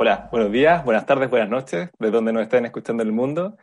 [0.00, 3.56] Hola, buenos días, buenas tardes, buenas noches, de donde nos estén escuchando el mundo.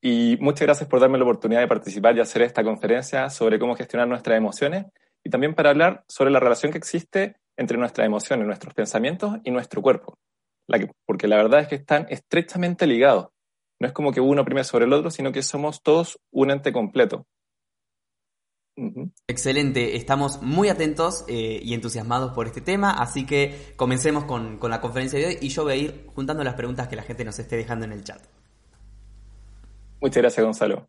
[0.00, 3.74] Y muchas gracias por darme la oportunidad de participar y hacer esta conferencia sobre cómo
[3.74, 4.86] gestionar nuestras emociones
[5.24, 9.50] y también para hablar sobre la relación que existe entre nuestras emociones, nuestros pensamientos y
[9.50, 10.16] nuestro cuerpo.
[11.06, 13.30] porque la verdad es que están estrechamente ligados.
[13.80, 16.72] No es como que uno prime sobre el otro, sino que somos todos un ente
[16.72, 17.26] completo.
[19.26, 24.70] Excelente, estamos muy atentos eh, y entusiasmados por este tema, así que comencemos con, con,
[24.70, 27.24] la conferencia de hoy y yo voy a ir juntando las preguntas que la gente
[27.24, 28.20] nos esté dejando en el chat.
[30.00, 30.88] Muchas gracias, Gonzalo.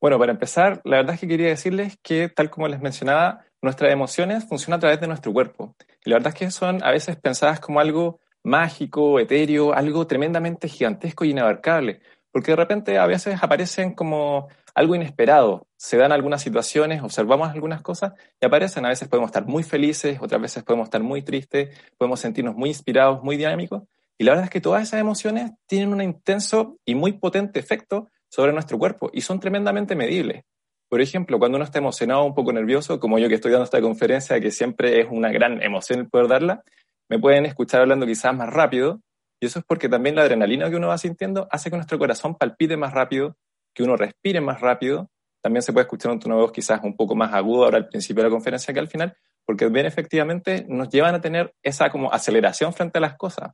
[0.00, 3.92] Bueno, para empezar, la verdad es que quería decirles que, tal como les mencionaba, nuestras
[3.92, 5.74] emociones funcionan a través de nuestro cuerpo.
[6.04, 10.68] Y la verdad es que son a veces pensadas como algo mágico, etéreo, algo tremendamente
[10.68, 12.00] gigantesco y inabarcable,
[12.32, 15.66] porque de repente a veces aparecen como algo inesperado.
[15.76, 18.84] Se dan algunas situaciones, observamos algunas cosas y aparecen.
[18.84, 22.70] A veces podemos estar muy felices, otras veces podemos estar muy tristes, podemos sentirnos muy
[22.70, 23.82] inspirados, muy dinámicos.
[24.18, 28.08] Y la verdad es que todas esas emociones tienen un intenso y muy potente efecto
[28.28, 30.44] sobre nuestro cuerpo y son tremendamente medibles.
[30.88, 33.80] Por ejemplo, cuando uno está emocionado, un poco nervioso, como yo que estoy dando esta
[33.80, 36.64] conferencia, que siempre es una gran emoción el poder darla,
[37.08, 39.00] me pueden escuchar hablando quizás más rápido,
[39.40, 42.34] y eso es porque también la adrenalina que uno va sintiendo hace que nuestro corazón
[42.34, 43.36] palpite más rápido,
[43.74, 45.10] que uno respire más rápido.
[45.42, 47.88] También se puede escuchar un tono de voz quizás un poco más agudo ahora al
[47.88, 49.16] principio de la conferencia que al final,
[49.46, 53.52] porque bien efectivamente nos llevan a tener esa como aceleración frente a las cosas.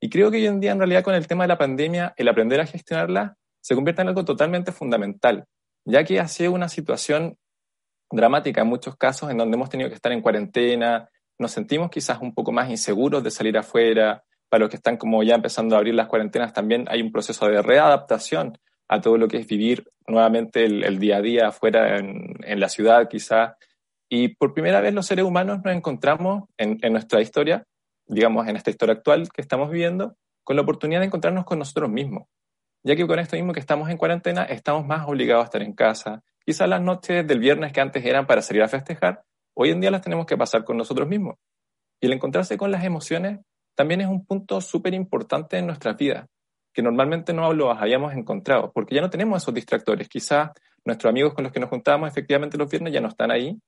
[0.00, 2.28] Y creo que hoy en día, en realidad, con el tema de la pandemia, el
[2.28, 5.44] aprender a gestionarla se convierte en algo totalmente fundamental,
[5.84, 7.36] ya que ha sido una situación
[8.10, 12.20] dramática en muchos casos en donde hemos tenido que estar en cuarentena, nos sentimos quizás
[12.20, 15.78] un poco más inseguros de salir afuera, para los que están como ya empezando a
[15.78, 18.58] abrir las cuarentenas también hay un proceso de readaptación
[18.90, 23.08] a todo lo que es vivir nuevamente el, día a día afuera en, la ciudad
[23.08, 23.56] quizá.
[24.08, 27.64] Y por primera vez los seres humanos nos encontramos en, en nuestra historia,
[28.06, 31.88] digamos en esta historia actual que estamos viviendo, con la oportunidad de encontrarnos con nosotros
[31.88, 32.26] mismos.
[32.82, 35.72] Ya que con esto mismo que estamos en cuarentena, estamos más obligados a estar en
[35.72, 36.24] casa.
[36.44, 39.22] Quizás las noches del viernes que antes eran para salir a festejar,
[39.54, 41.36] hoy en día las tenemos que pasar con nosotros mismos.
[42.00, 43.38] Y el encontrarse con las emociones
[43.76, 46.26] también es un punto súper importante en nuestras vidas
[46.72, 50.08] que normalmente no los habíamos encontrado, porque ya no tenemos esos distractores.
[50.08, 50.50] Quizás
[50.84, 53.58] nuestros amigos con los que nos juntábamos efectivamente los viernes ya no están ahí,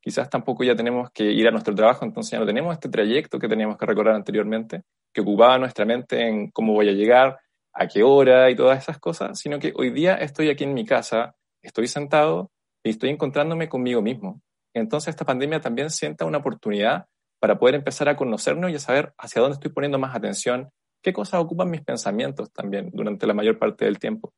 [0.00, 3.38] quizás tampoco ya tenemos que ir a nuestro trabajo, entonces ya no tenemos este trayecto
[3.38, 4.82] que teníamos que recorrer anteriormente,
[5.12, 7.38] que ocupaba nuestra mente en cómo voy a llegar,
[7.72, 10.84] a qué hora y todas esas cosas, sino que hoy día estoy aquí en mi
[10.84, 12.50] casa, estoy sentado
[12.82, 14.40] y estoy encontrándome conmigo mismo.
[14.74, 17.06] Entonces esta pandemia también sienta una oportunidad
[17.40, 20.70] para poder empezar a conocernos y a saber hacia dónde estoy poniendo más atención,
[21.02, 24.32] qué cosas ocupan mis pensamientos también durante la mayor parte del tiempo.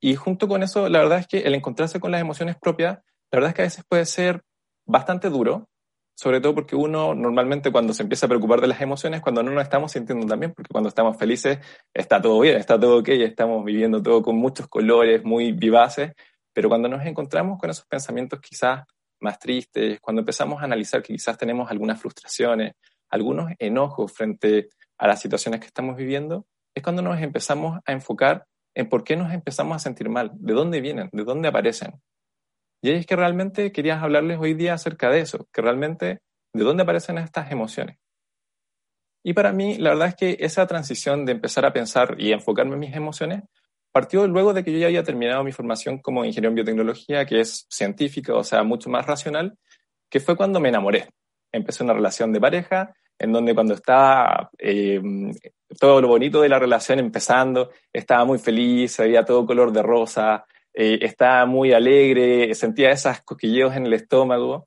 [0.00, 2.98] Y junto con eso, la verdad es que el encontrarse con las emociones propias,
[3.30, 4.42] la verdad es que a veces puede ser
[4.86, 5.68] bastante duro,
[6.14, 9.50] sobre todo porque uno normalmente cuando se empieza a preocupar de las emociones, cuando no
[9.52, 11.58] nos estamos sintiendo también, porque cuando estamos felices
[11.92, 16.12] está todo bien, está todo ok, estamos viviendo todo con muchos colores, muy vivaces,
[16.52, 18.82] pero cuando nos encontramos con esos pensamientos quizás
[19.20, 22.72] más tristes, cuando empezamos a analizar que quizás tenemos algunas frustraciones,
[23.10, 28.46] algunos enojos frente a las situaciones que estamos viviendo, es cuando nos empezamos a enfocar
[28.74, 32.00] en por qué nos empezamos a sentir mal, de dónde vienen, de dónde aparecen.
[32.82, 36.20] Y es que realmente quería hablarles hoy día acerca de eso, que realmente
[36.52, 37.98] de dónde aparecen estas emociones.
[39.24, 42.74] Y para mí, la verdad es que esa transición de empezar a pensar y enfocarme
[42.74, 43.42] en mis emociones
[43.92, 47.40] partió luego de que yo ya había terminado mi formación como ingeniero en biotecnología, que
[47.40, 49.58] es científica, o sea, mucho más racional,
[50.08, 51.08] que fue cuando me enamoré.
[51.52, 55.00] Empecé una relación de pareja, en donde cuando estaba eh,
[55.78, 59.82] todo lo bonito de la relación empezando, estaba muy feliz, se veía todo color de
[59.82, 64.66] rosa, eh, estaba muy alegre, sentía esas cosquilleos en el estómago.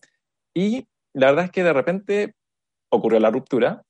[0.53, 2.36] Y la verdad es que de repente
[2.89, 3.83] ocurrió la ruptura.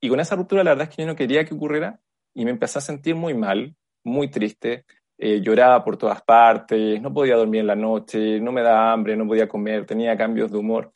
[0.00, 2.00] Y con esa ruptura la verdad es que yo no quería que ocurriera
[2.34, 3.74] y me empecé a sentir muy mal,
[4.04, 4.84] muy triste.
[5.18, 9.16] Eh, lloraba por todas partes, no podía dormir en la noche, no me daba hambre,
[9.16, 10.92] no podía comer, tenía cambios de humor.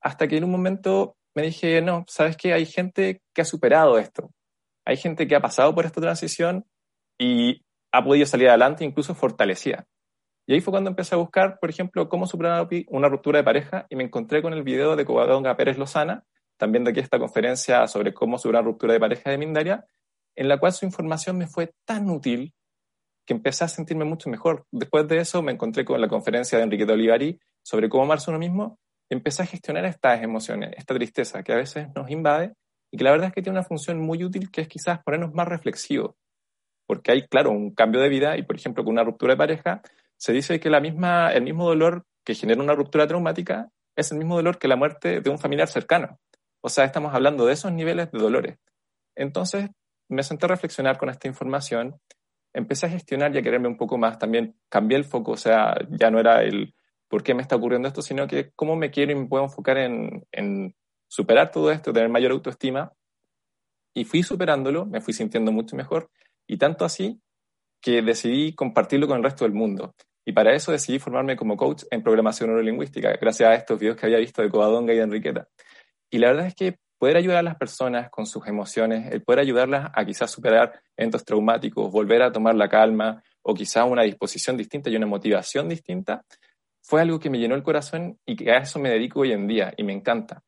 [0.00, 3.96] Hasta que en un momento me dije, no, sabes que hay gente que ha superado
[3.96, 4.32] esto.
[4.84, 6.66] Hay gente que ha pasado por esta transición
[7.16, 7.62] y
[7.92, 9.86] ha podido salir adelante, incluso fortalecida.
[10.48, 13.86] Y ahí fue cuando empecé a buscar, por ejemplo, cómo superar una ruptura de pareja
[13.88, 16.24] y me encontré con el video de Covadonga Pérez Lozana,
[16.56, 19.86] también de aquí esta conferencia sobre cómo superar una ruptura de pareja de Mindaria,
[20.34, 22.52] en la cual su información me fue tan útil
[23.24, 24.66] que empecé a sentirme mucho mejor.
[24.72, 28.28] Después de eso me encontré con la conferencia de Enrique de Olivari sobre cómo amarse
[28.28, 28.80] uno mismo
[29.10, 32.54] empecé a gestionar estas emociones, esta tristeza que a veces nos invade
[32.90, 35.32] y que la verdad es que tiene una función muy útil que es quizás ponernos
[35.34, 36.14] más reflexivos.
[36.86, 39.82] Porque hay, claro, un cambio de vida y, por ejemplo, con una ruptura de pareja,
[40.16, 44.18] se dice que la misma, el mismo dolor que genera una ruptura traumática es el
[44.18, 46.18] mismo dolor que la muerte de un familiar cercano.
[46.60, 48.58] O sea, estamos hablando de esos niveles de dolores.
[49.16, 49.68] Entonces,
[50.08, 52.00] me senté a reflexionar con esta información,
[52.54, 54.18] empecé a gestionar y a quererme un poco más.
[54.18, 56.74] También cambié el foco, o sea, ya no era el
[57.08, 59.78] por qué me está ocurriendo esto, sino que cómo me quiero y me puedo enfocar
[59.78, 60.74] en,
[61.08, 62.92] superar todo esto, tener mayor autoestima.
[63.94, 66.10] Y fui superándolo, me fui sintiendo mucho mejor.
[66.46, 67.20] Y tanto así
[67.80, 69.94] que decidí compartirlo con el resto del mundo.
[70.24, 74.04] Y para eso decidí formarme como coach en programación neurolingüística, gracias a estos videos que
[74.04, 75.48] había visto de Covadonga y de Enriqueta.
[76.10, 79.40] Y la verdad es que poder ayudar a las personas con sus emociones, el poder
[79.40, 84.56] ayudarlas a quizás superar eventos traumáticos, volver a tomar la calma o quizás una disposición
[84.56, 86.24] distinta y una motivación distinta,
[86.88, 89.46] fue algo que me llenó el corazón y que a eso me dedico hoy en
[89.46, 90.42] día y me encanta.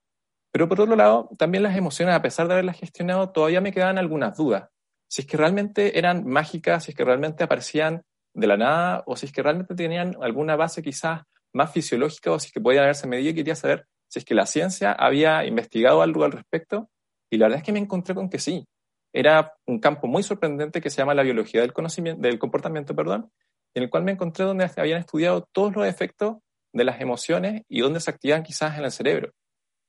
[0.51, 3.99] Pero por otro lado, también las emociones, a pesar de haberlas gestionado, todavía me quedaban
[3.99, 4.71] algunas dudas
[5.07, 8.03] si es que realmente eran mágicas, si es que realmente aparecían
[8.33, 11.23] de la nada o si es que realmente tenían alguna base quizás
[11.53, 14.35] más fisiológica o si es que podían haberse medido y quería saber si es que
[14.35, 16.89] la ciencia había investigado algo al respecto
[17.29, 18.65] y la verdad es que me encontré con que sí.
[19.13, 23.31] Era un campo muy sorprendente que se llama la biología del conocimiento, del comportamiento, perdón,
[23.75, 26.39] en el cual me encontré donde habían estudiado todos los efectos
[26.73, 29.33] de las emociones y dónde se activan quizás en el cerebro.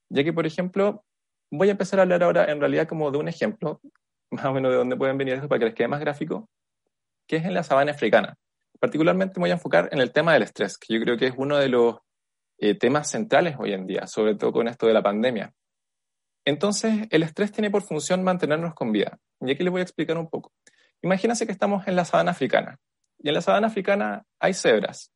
[0.10, 1.04] Ya que, por ejemplo,
[1.52, 3.82] voy a empezar a hablar ahora en realidad como de un ejemplo
[4.32, 6.50] más o menos de dónde pueden venir eso para que les quede más gráfico,
[7.28, 8.36] que es en la sabana africana.
[8.80, 11.34] Particularmente me voy a enfocar en el tema del estrés, que yo creo que es
[11.38, 11.98] uno de los
[12.58, 15.54] eh, temas centrales hoy en día, sobre todo con esto de la pandemia.
[16.46, 19.20] Entonces, el estrés tiene por función mantenernos con vida.
[19.42, 20.52] Y aquí les voy a explicar un poco.
[21.04, 22.78] Imagínense que estamos en la sabana africana.
[23.24, 25.12] Y en la sabana africana hay cebras.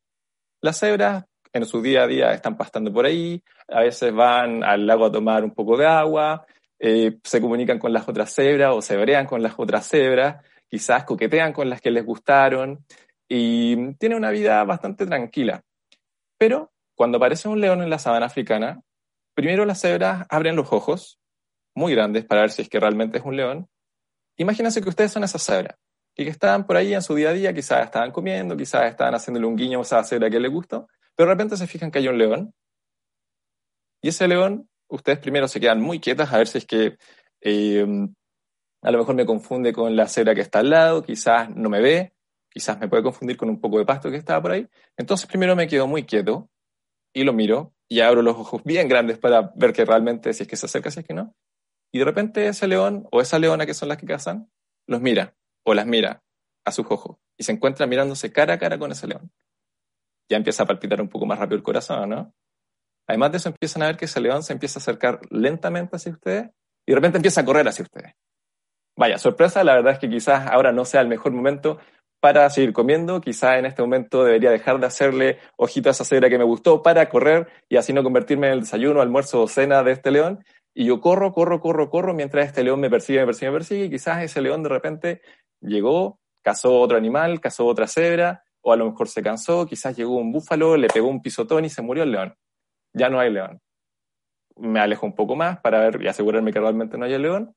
[0.62, 4.86] Las cebras en su día a día están pastando por ahí, a veces van al
[4.86, 6.46] lago a tomar un poco de agua,
[6.78, 11.06] eh, se comunican con las otras cebras o se brean con las otras cebras, quizás
[11.06, 12.86] coquetean con las que les gustaron
[13.28, 15.64] y tienen una vida bastante tranquila.
[16.38, 18.82] Pero cuando aparece un león en la sabana africana,
[19.34, 21.20] primero las cebras abren los ojos,
[21.74, 23.68] muy grandes para ver si es que realmente es un león.
[24.38, 25.78] Imagínense que ustedes son esas cebras
[26.16, 29.14] y que estaban por ahí en su día a día, quizás estaban comiendo, quizás estaban
[29.16, 32.00] haciéndole un guiño a esa cebra que les gustó, pero de repente se fijan que
[32.00, 32.54] hay un león
[34.02, 36.98] y ese león ustedes primero se quedan muy quietas a ver si es que
[37.42, 37.86] eh,
[38.82, 41.82] a lo mejor me confunde con la cebra que está al lado, quizás no me
[41.82, 42.14] ve,
[42.50, 44.68] quizás me puede confundir con un poco de pasto que estaba por ahí.
[44.96, 46.50] Entonces primero me quedo muy quieto
[47.14, 50.50] y lo miro y abro los ojos bien grandes para ver que realmente si es
[50.50, 51.36] que se acerca, si es que no.
[51.92, 54.52] Y de repente ese león o esa leona que son las que cazan,
[54.88, 55.34] los mira
[55.66, 56.22] o las mira
[56.66, 59.32] a sus ojos y se encuentra mirándose cara a cara con ese león.
[60.30, 62.34] Ya empieza a palpitar un poco más rápido el corazón, ¿no?
[63.08, 66.12] Además de eso, empiezan a ver que ese león se empieza a acercar lentamente hacia
[66.12, 66.50] ustedes
[66.88, 68.14] y de repente empieza a correr hacia ustedes.
[68.98, 71.78] Vaya, sorpresa, la verdad es que quizás ahora no sea el mejor momento
[72.22, 76.30] para seguir comiendo, quizás en este momento debería dejar de hacerle ojito a esa cebra
[76.30, 79.84] que me gustó para correr y así no convertirme en el desayuno, almuerzo o cena
[79.84, 80.44] de este león.
[80.74, 83.86] Y yo corro, corro, corro, corro mientras este león me persigue, me persigue, me persigue
[83.86, 85.22] y quizás ese león de repente
[85.66, 90.18] llegó, cazó otro animal, cazó otra cebra o a lo mejor se cansó, quizás llegó
[90.18, 92.36] un búfalo, le pegó un pisotón y se murió el león.
[92.94, 93.62] ya no hay león.
[94.56, 97.54] Me alejo un poco más para ver y asegurarme que realmente no haya león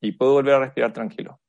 [0.00, 1.40] y puedo volver a respirar tranquilo.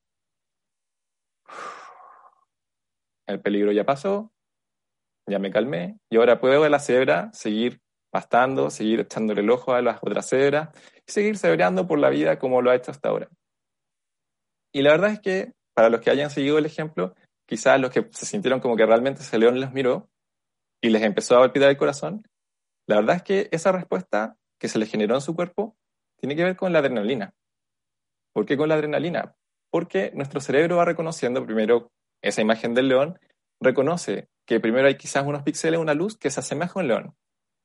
[3.27, 4.31] El peligro ya pasó,
[5.27, 9.73] ya me calmé y ahora puedo ver la cebra seguir pastando, seguir echándole el ojo
[9.73, 10.69] a las otras cebras
[11.05, 13.27] y seguir cebreando por la vida como lo ha hecho hasta ahora.
[14.71, 17.13] Y la verdad es que para los que hayan seguido el ejemplo,
[17.45, 20.09] quizás los que se sintieron como que realmente ese león les miró
[20.81, 22.23] y les empezó a palpitar el corazón,
[22.87, 25.75] la verdad es que esa respuesta que se les generó en su cuerpo
[26.19, 27.33] tiene que ver con la adrenalina.
[28.33, 29.35] ¿Por qué con la adrenalina?
[29.69, 31.91] Porque nuestro cerebro va reconociendo primero
[32.21, 33.19] esa imagen del león,
[33.61, 37.15] reconoce que primero hay quizás unos píxeles, una luz que se asemeja a un león.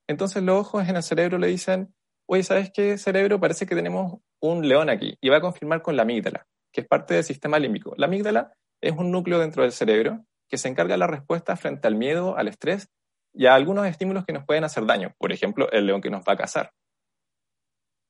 [0.09, 1.95] Entonces los ojos en el cerebro le dicen,
[2.27, 3.39] oye, ¿sabes qué, cerebro?
[3.39, 5.17] Parece que tenemos un león aquí.
[5.21, 7.95] Y va a confirmar con la amígdala, que es parte del sistema límbico.
[7.97, 11.87] La amígdala es un núcleo dentro del cerebro que se encarga de la respuesta frente
[11.87, 12.89] al miedo, al estrés
[13.33, 15.15] y a algunos estímulos que nos pueden hacer daño.
[15.19, 16.73] Por ejemplo, el león que nos va a cazar.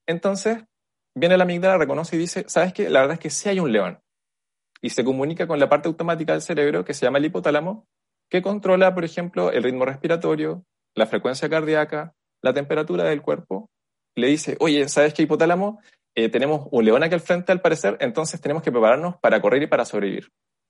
[0.07, 0.63] Entonces,
[1.15, 2.89] viene la amígdala, reconoce y dice, ¿sabes qué?
[2.89, 3.99] La verdad es que sí hay un león.
[4.81, 7.85] Y se comunica con la parte automática del cerebro que se llama el hipotálamo,
[8.29, 10.65] que controla, por ejemplo, el ritmo respiratorio,
[10.95, 13.69] la frecuencia cardíaca, la temperatura del cuerpo.
[14.15, 15.79] Le dice, oye, ¿sabes qué hipotálamo?
[16.15, 19.63] Eh, tenemos un león aquí al frente al parecer, entonces tenemos que prepararnos para correr
[19.63, 20.29] y para sobrevivir.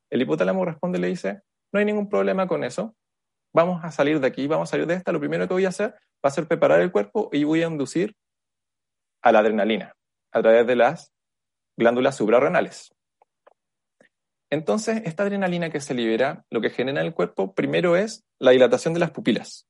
[0.10, 2.95] El hipotálamo responde y le dice, no hay ningún problema con eso,
[3.53, 5.69] vamos a salir de aquí, vamos a salir de esta, lo primero que voy a
[5.69, 8.15] hacer va a ser preparar el cuerpo y voy a inducir
[9.24, 9.95] a la adrenalina
[10.31, 11.12] a través de las
[11.77, 12.93] glándulas suprarrenales.
[14.51, 18.51] Entonces, esta adrenalina que se libera, lo que genera en el cuerpo primero es la
[18.51, 19.65] dilatación de las pupilas.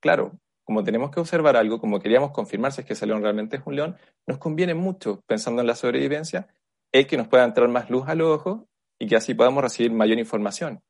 [0.00, 3.56] Claro, como tenemos que observar algo, como queríamos confirmar si es que ese león realmente
[3.56, 3.96] es un león,
[4.26, 6.48] nos conviene mucho, pensando en la sobrevivencia,
[6.92, 8.68] el que nos pueda entrar más luz al ojo
[8.98, 10.82] y que así podamos recibir mayor información.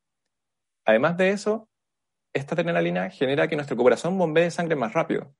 [0.83, 1.69] Además de eso,
[2.33, 5.35] esta adrenalina genera que nuestro corazón bombee sangre más rápido,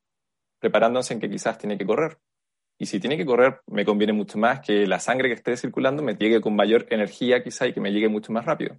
[0.60, 2.20] preparándose en que quizás tiene que correr.
[2.78, 6.04] Y si tiene que correr, me conviene mucho más que la sangre que esté circulando
[6.04, 8.78] me llegue con mayor energía quizá y que me llegue mucho más rápido.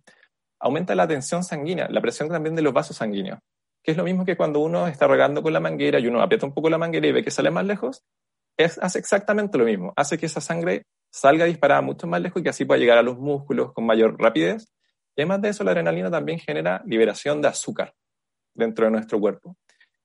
[0.60, 3.40] Aumenta la tensión sanguínea, la presión también de los vasos sanguíneos,
[3.90, 6.52] es lo mismo que cuando uno está regando con la manguera y uno aprieta un
[6.52, 8.04] poco la manguera y ve que sale más lejos,
[8.56, 12.42] es, hace exactamente lo mismo, hace que esa sangre salga disparada mucho más lejos y
[12.42, 14.68] que así pueda llegar a los músculos con mayor rapidez.
[15.16, 17.94] Y además de eso, la adrenalina también genera liberación de azúcar
[18.54, 19.56] dentro de nuestro cuerpo.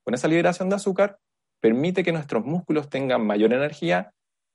[0.03, 1.17] Con esa liberación de azúcar,
[1.59, 4.11] permite que nuestros músculos tengan mayor energía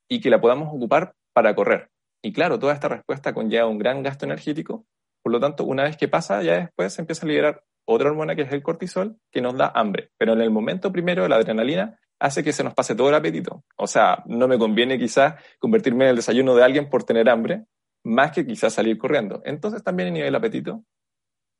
[0.09, 1.91] y que la podamos ocupar para correr.
[2.23, 4.85] Y claro, toda esta respuesta conlleva un gran gasto energético,
[5.23, 8.37] por lo tanto, una vez que pasa, ya después se empieza a liberar otra hormona
[8.37, 10.11] que es el cortisol, que nos da hambre.
[10.18, 13.64] Pero en el momento primero, la adrenalina hace que se nos pase todo el apetito.
[13.76, 17.64] O sea, no me conviene quizás convertirme en el desayuno de alguien por tener hambre,
[18.04, 19.40] más que quizás salir corriendo.
[19.45, 20.85] Entonces también nivel el apetito.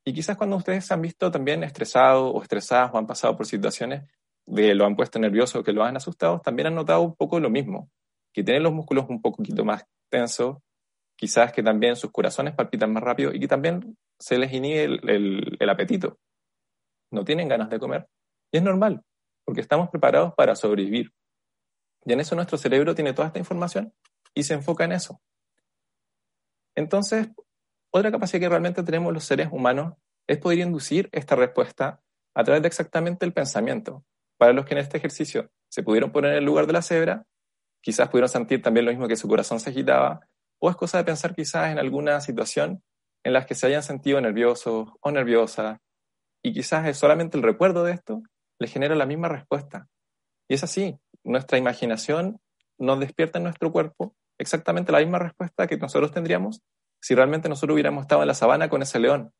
[0.05, 3.47] Y quizás cuando ustedes se han visto también estresados o estresadas o han pasado por
[3.47, 4.03] situaciones
[4.45, 7.49] de lo han puesto nervioso, que lo han asustado, también han notado un poco lo
[7.49, 7.91] mismo,
[8.35, 10.59] que tienen los músculos un poquito más tensos,
[11.17, 15.71] quizás que también sus corazones palpitan más rápido y que también se les inhibe el,
[15.71, 16.19] apetito.
[17.11, 18.09] No tienen ganas de comer.
[18.53, 19.03] Y es normal,
[19.45, 21.13] porque estamos preparados para sobrevivir.
[22.05, 23.93] Y en eso nuestro cerebro tiene toda esta información
[24.35, 25.21] y se enfoca en eso.
[26.75, 27.29] Entonces,
[27.91, 29.95] otra capacidad que realmente tenemos los seres humanos
[30.27, 32.03] es poder inducir esta respuesta
[32.35, 34.05] a través de exactamente el pensamiento
[34.37, 37.25] para los que en este ejercicio se pudieron poner en el lugar de la cebra,
[37.81, 40.21] quizás pudieron sentir también lo mismo que su corazón se agitaba,
[40.61, 42.83] o es cosa de pensar quizás en alguna situación
[43.29, 45.79] en la que se hayan sentido nerviosos o nerviosas,
[46.43, 48.23] y quizás es solamente el recuerdo de esto
[48.59, 49.87] le genera la misma respuesta.
[50.49, 52.41] Y es así, nuestra imaginación
[52.79, 56.63] nos despierta en nuestro cuerpo exactamente la misma respuesta que nosotros tendríamos
[57.03, 59.33] si realmente nosotros hubiéramos estado en la sabana con ese león.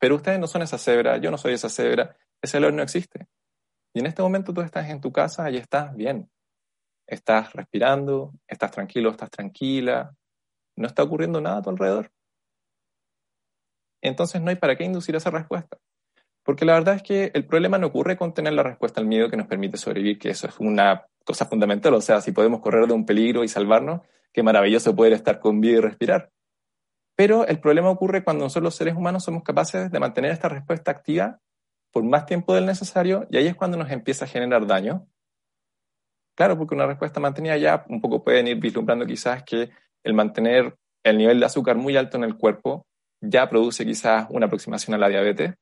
[0.00, 3.28] Pero ustedes no son esa cebra, yo no soy esa cebra, ese león no existe.
[3.94, 6.28] Y en este momento tú estás en tu casa y estás bien.
[7.06, 10.14] Estás respirando, estás tranquilo, estás tranquila.
[10.76, 12.10] No está ocurriendo nada a tu alrededor.
[14.02, 15.78] Entonces no hay para qué inducir esa respuesta.
[16.42, 19.28] Porque la verdad es que el problema no ocurre con tener la respuesta al miedo
[19.28, 21.92] que nos permite sobrevivir, que eso es una cosa fundamental.
[21.94, 24.00] O sea, si podemos correr de un peligro y salvarnos,
[24.32, 26.30] qué maravilloso poder estar con vida y respirar.
[27.16, 30.90] Pero el problema ocurre cuando nosotros los seres humanos somos capaces de mantener esta respuesta
[30.90, 31.40] activa
[31.92, 35.06] por más tiempo del necesario y ahí es cuando nos empieza a generar daño.
[36.34, 39.70] Claro, porque una respuesta mantenida ya un poco pueden ir vislumbrando quizás que
[40.02, 42.86] el mantener el nivel de azúcar muy alto en el cuerpo
[43.20, 45.54] ya produce quizás una aproximación a la diabetes.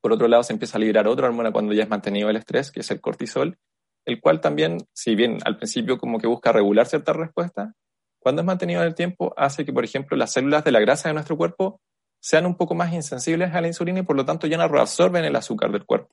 [0.00, 2.70] Por otro lado, se empieza a liberar otra hormona cuando ya es mantenido el estrés,
[2.70, 3.58] que es el cortisol,
[4.04, 7.72] el cual también, si bien al principio como que busca regular ciertas respuestas,
[8.18, 11.08] cuando es mantenido en el tiempo hace que, por ejemplo, las células de la grasa
[11.08, 11.80] de nuestro cuerpo
[12.20, 15.26] sean un poco más insensibles a la insulina y por lo tanto ya no reabsorben
[15.26, 16.10] el azúcar del cuerpo.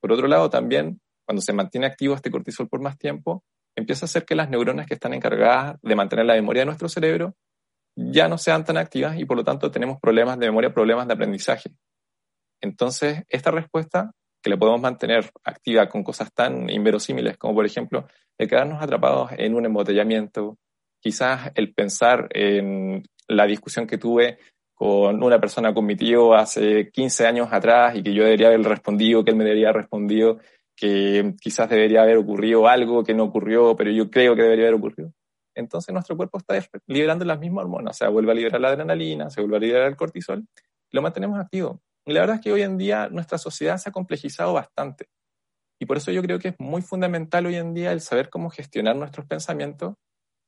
[0.00, 3.44] Por otro lado, también cuando se mantiene activo este cortisol por más tiempo,
[3.76, 6.88] empieza a hacer que las neuronas que están encargadas de mantener la memoria de nuestro
[6.88, 7.34] cerebro
[7.96, 11.14] ya no sean tan activas y por lo tanto tenemos problemas de memoria, problemas de
[11.14, 11.70] aprendizaje.
[12.60, 18.06] Entonces, esta respuesta que le podemos mantener activa con cosas tan inverosímiles como por ejemplo
[18.36, 20.58] el quedarnos atrapados en un embotellamiento,
[21.00, 24.38] quizás el pensar en la discusión que tuve
[24.74, 28.62] con una persona con mi tío hace 15 años atrás y que yo debería haber
[28.62, 30.40] respondido, que él me debería haber respondido,
[30.76, 34.78] que quizás debería haber ocurrido algo que no ocurrió, pero yo creo que debería haber
[34.78, 35.12] ocurrido.
[35.54, 39.30] Entonces nuestro cuerpo está liberando las mismas hormonas, o sea, vuelve a liberar la adrenalina,
[39.30, 40.46] se vuelve a liberar el cortisol,
[40.90, 41.80] lo mantenemos activo.
[42.06, 45.08] Y la verdad es que hoy en día nuestra sociedad se ha complejizado bastante.
[45.80, 48.50] Y por eso yo creo que es muy fundamental hoy en día el saber cómo
[48.50, 49.94] gestionar nuestros pensamientos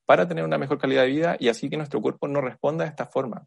[0.07, 2.91] para tener una mejor calidad de vida y así que nuestro cuerpo no responda de
[2.91, 3.47] esta forma.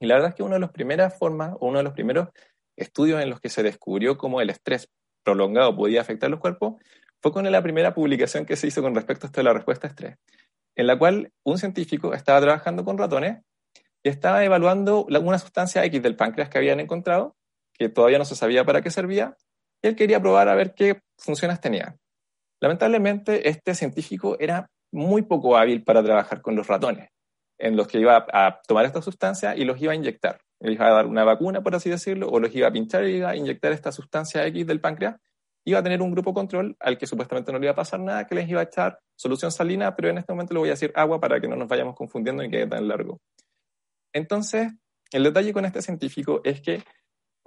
[0.00, 2.28] Y la verdad es que una de las primeras formas o uno de los primeros
[2.76, 4.90] estudios en los que se descubrió cómo el estrés
[5.24, 6.74] prolongado podía afectar los cuerpos
[7.22, 9.86] fue con la primera publicación que se hizo con respecto a esto de la respuesta
[9.86, 10.16] a estrés,
[10.76, 13.42] en la cual un científico estaba trabajando con ratones
[14.02, 17.34] y estaba evaluando una sustancia X del páncreas que habían encontrado,
[17.72, 19.36] que todavía no se sabía para qué servía,
[19.82, 21.96] y él quería probar a ver qué funciones tenía.
[22.60, 27.10] Lamentablemente, este científico era muy poco hábil para trabajar con los ratones
[27.58, 30.40] en los que iba a tomar esta sustancia y los iba a inyectar.
[30.60, 33.16] Les iba a dar una vacuna, por así decirlo, o los iba a pinchar y
[33.16, 35.16] iba a inyectar esta sustancia X del páncreas.
[35.68, 38.24] Iba a tener un grupo control al que supuestamente no le iba a pasar nada,
[38.24, 40.92] que les iba a echar solución salina, pero en este momento le voy a decir
[40.94, 43.20] agua para que no nos vayamos confundiendo y quede tan largo.
[44.12, 44.72] Entonces,
[45.10, 46.84] el detalle con este científico es que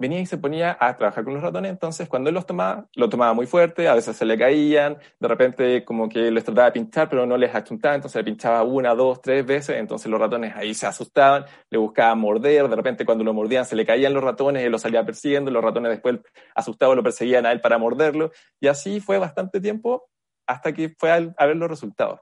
[0.00, 3.08] venía y se ponía a trabajar con los ratones, entonces cuando él los tomaba, lo
[3.10, 6.72] tomaba muy fuerte, a veces se le caían, de repente como que les trataba de
[6.72, 10.56] pinchar, pero no les achuntaba, entonces le pinchaba una, dos, tres veces, entonces los ratones
[10.56, 14.24] ahí se asustaban, le buscaban morder, de repente cuando lo mordían se le caían los
[14.24, 16.18] ratones, él los salía persiguiendo, los ratones después
[16.54, 20.08] asustados lo perseguían a él para morderlo, y así fue bastante tiempo
[20.46, 22.20] hasta que fue a ver los resultados.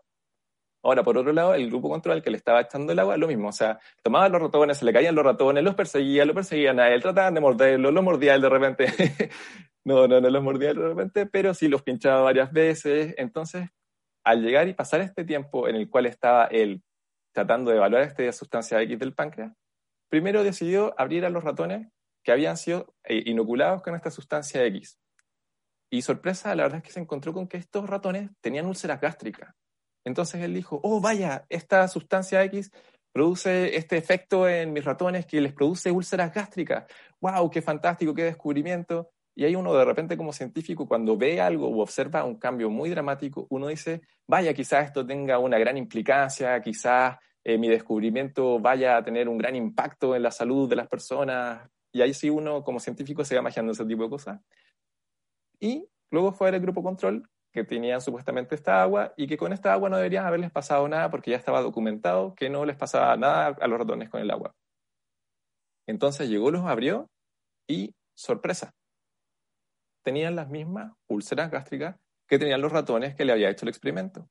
[0.88, 3.48] Ahora, por otro lado, el grupo control que le estaba echando el agua, lo mismo.
[3.48, 6.88] O sea, tomaban los ratones, se le caían los ratones, los perseguía, lo perseguían a
[6.88, 8.86] él, trataban de morderlo, lo mordía él de repente.
[9.84, 13.14] no, no, no los mordía él de repente, pero sí los pinchaba varias veces.
[13.18, 13.68] Entonces,
[14.24, 16.82] al llegar y pasar este tiempo en el cual estaba él
[17.32, 19.52] tratando de evaluar esta sustancia X del páncreas,
[20.08, 21.86] primero decidió abrir a los ratones
[22.24, 24.98] que habían sido eh, inoculados con esta sustancia X.
[25.90, 29.54] Y sorpresa, la verdad es que se encontró con que estos ratones tenían úlceras gástricas.
[30.04, 32.70] Entonces él dijo, oh, vaya, esta sustancia X
[33.12, 36.84] produce este efecto en mis ratones que les produce úlceras gástricas.
[37.20, 37.50] ¡Wow!
[37.50, 38.14] ¡Qué fantástico!
[38.14, 39.10] ¡Qué descubrimiento!
[39.34, 42.90] Y ahí uno de repente como científico, cuando ve algo o observa un cambio muy
[42.90, 48.96] dramático, uno dice, vaya, quizás esto tenga una gran implicancia, quizás eh, mi descubrimiento vaya
[48.96, 51.70] a tener un gran impacto en la salud de las personas.
[51.92, 54.40] Y ahí sí uno como científico se va imaginando ese tipo de cosas.
[55.60, 59.72] Y luego fue el grupo control que tenían supuestamente esta agua y que con esta
[59.72, 63.48] agua no deberían haberles pasado nada porque ya estaba documentado que no les pasaba nada
[63.60, 64.54] a los ratones con el agua.
[65.88, 67.10] Entonces llegó, los abrió
[67.66, 68.74] y, sorpresa,
[70.04, 71.96] tenían las mismas úlceras gástricas
[72.28, 74.28] que tenían los ratones que le había hecho el experimento.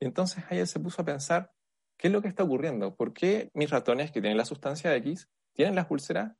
[0.00, 1.52] Y entonces él se puso a pensar,
[1.98, 2.96] ¿qué es lo que está ocurriendo?
[2.96, 6.32] ¿Por qué mis ratones que tienen la sustancia X tienen las úlceras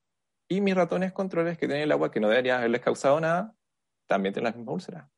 [0.48, 3.54] y mis ratones controles que tienen el agua que no debería haberles causado nada
[4.06, 5.15] también tienen las mismas úlceras?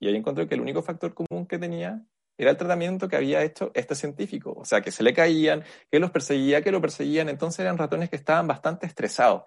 [0.00, 2.02] Y ahí encontré que el único factor común que tenía
[2.38, 4.54] era el tratamiento que había hecho este científico.
[4.56, 7.28] O sea, que se le caían, que los perseguía, que lo perseguían.
[7.28, 9.42] Entonces eran ratones que estaban bastante estresados.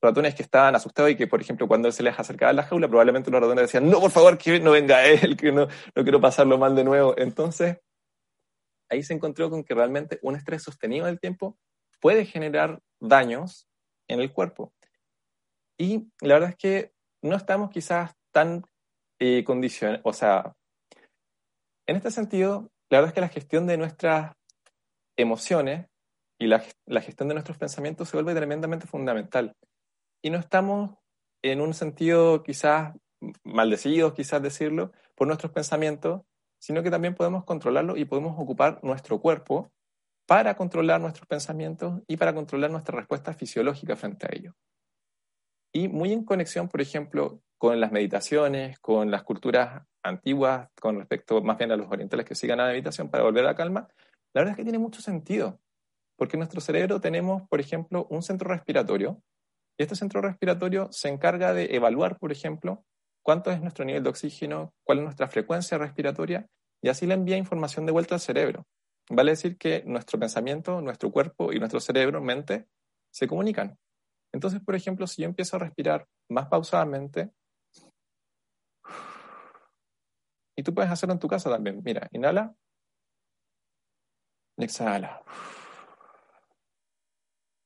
[0.00, 2.62] Ratones que estaban asustados y que, por ejemplo, cuando él se les acercaba a la
[2.62, 6.02] jaula, probablemente los ratones decían, no, por favor, que no venga él, que no, no
[6.02, 7.14] quiero pasarlo mal de nuevo.
[7.18, 7.78] Entonces,
[8.88, 11.58] ahí se encontró con que realmente un estrés sostenido del tiempo
[12.00, 13.68] puede generar daños
[14.08, 14.72] en el cuerpo.
[15.76, 18.64] Y la verdad es que no estamos quizás tan
[19.18, 19.44] y
[20.04, 20.54] o sea,
[21.86, 24.34] en este sentido, la verdad es que la gestión de nuestras
[25.16, 25.86] emociones
[26.38, 29.56] y la, la gestión de nuestros pensamientos se vuelve tremendamente fundamental.
[30.22, 30.96] Y no estamos
[31.42, 32.94] en un sentido quizás
[33.44, 36.22] maldecidos, quizás decirlo, por nuestros pensamientos,
[36.60, 39.72] sino que también podemos controlarlo y podemos ocupar nuestro cuerpo
[40.26, 44.54] para controlar nuestros pensamientos y para controlar nuestra respuesta fisiológica frente a ello.
[45.72, 51.42] Y muy en conexión, por ejemplo, con las meditaciones, con las culturas antiguas, con respecto
[51.42, 53.88] más bien a los orientales que sigan a la meditación para volver a la calma,
[54.32, 55.60] la verdad es que tiene mucho sentido.
[56.16, 59.22] Porque en nuestro cerebro tenemos, por ejemplo, un centro respiratorio.
[59.76, 62.84] Y este centro respiratorio se encarga de evaluar, por ejemplo,
[63.22, 66.46] cuánto es nuestro nivel de oxígeno, cuál es nuestra frecuencia respiratoria,
[66.82, 68.66] y así le envía información de vuelta al cerebro.
[69.10, 72.66] Vale decir que nuestro pensamiento, nuestro cuerpo y nuestro cerebro, mente,
[73.10, 73.76] se comunican.
[74.32, 77.30] Entonces, por ejemplo, si yo empiezo a respirar más pausadamente,
[80.58, 81.80] Y tú puedes hacerlo en tu casa también.
[81.84, 82.52] Mira, inhala.
[84.56, 85.22] Exhala.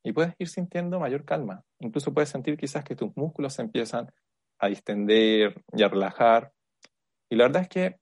[0.04, 1.64] Y puedes ir sintiendo mayor calma.
[1.78, 4.12] Incluso puedes sentir quizás que tus músculos se empiezan
[4.58, 6.52] a distender y a relajar.
[7.30, 7.98] Y la verdad es que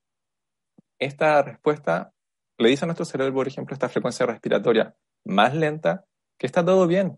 [0.99, 2.11] esta respuesta
[2.57, 6.03] le dice a nuestro cerebro, por ejemplo, esta frecuencia respiratoria más lenta,
[6.37, 7.17] que está todo bien,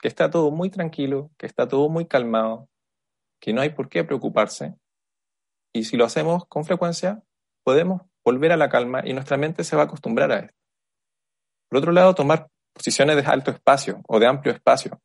[0.00, 2.68] que está todo muy tranquilo, que está todo muy calmado,
[3.40, 4.76] que no hay por qué preocuparse.
[5.72, 7.22] Y si lo hacemos con frecuencia,
[7.64, 10.58] podemos volver a la calma y nuestra mente se va a acostumbrar a esto.
[11.68, 15.00] Por otro lado, tomar posiciones de alto espacio o de amplio espacio.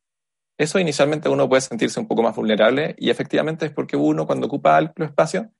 [0.58, 4.46] Eso inicialmente uno puede sentirse un poco más vulnerable y efectivamente es porque uno cuando
[4.46, 5.52] ocupa amplio espacio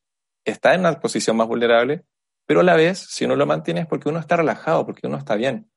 [0.44, 2.04] está en una posición más vulnerable,
[2.46, 5.18] pero a la vez, si uno lo mantiene es porque uno está relajado, porque uno
[5.18, 5.70] está bien.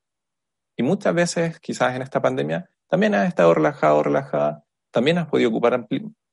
[0.76, 5.50] Y muchas veces, quizás en esta pandemia, también has estado relajado relajada, también has podido
[5.50, 5.86] ocupar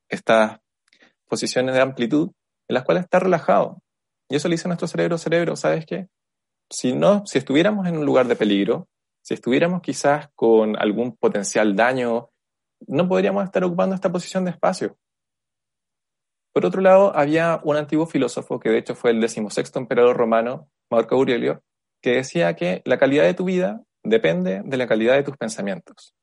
[0.07, 0.59] estas
[1.27, 2.31] posiciones de amplitud
[2.67, 3.81] en las cuales estás relajado.
[4.29, 6.07] Y eso le dice a nuestro cerebro, cerebro, ¿sabes qué?
[6.69, 8.87] Si no, si estuviéramos en un lugar de peligro,
[9.23, 12.29] si estuviéramos quizás con algún potencial daño,
[12.87, 14.97] no podríamos estar ocupando esta posición de espacio.
[16.53, 20.69] Por otro lado, había un antiguo filósofo, que de hecho fue el decimosexto emperador romano,
[20.89, 21.61] Marco Aurelio,
[22.01, 26.15] que decía que la calidad de tu vida depende de la calidad de tus pensamientos.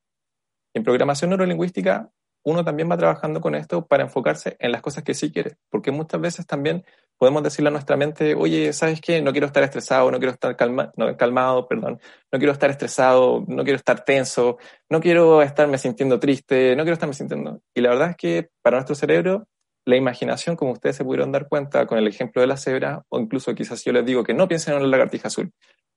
[0.74, 2.10] En programación neurolingüística
[2.44, 5.90] uno también va trabajando con esto para enfocarse en las cosas que sí quiere, porque
[5.90, 6.84] muchas veces también
[7.16, 9.22] podemos decirle a nuestra mente, oye, ¿sabes qué?
[9.22, 13.76] No quiero estar estresado, no quiero estar calmado, perdón, no quiero estar estresado, no quiero
[13.76, 14.58] estar tenso,
[14.90, 17.60] no quiero estarme sintiendo triste, no quiero estarme sintiendo...
[17.74, 19.46] Y la verdad es que para nuestro cerebro,
[19.86, 23.20] la imaginación, como ustedes se pudieron dar cuenta con el ejemplo de la cebra, o
[23.20, 25.50] incluso quizás yo les digo que no piensen en una lagartija azul,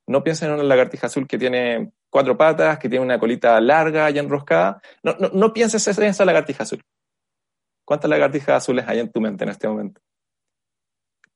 [0.08, 4.10] no piensen en una lagartija azul que tiene cuatro patas, que tiene una colita larga
[4.10, 4.82] y enroscada.
[5.04, 6.82] No, no, no pienses en esa lagartija azul.
[7.86, 10.02] ¿Cuántas lagartijas azules hay en tu mente en este momento?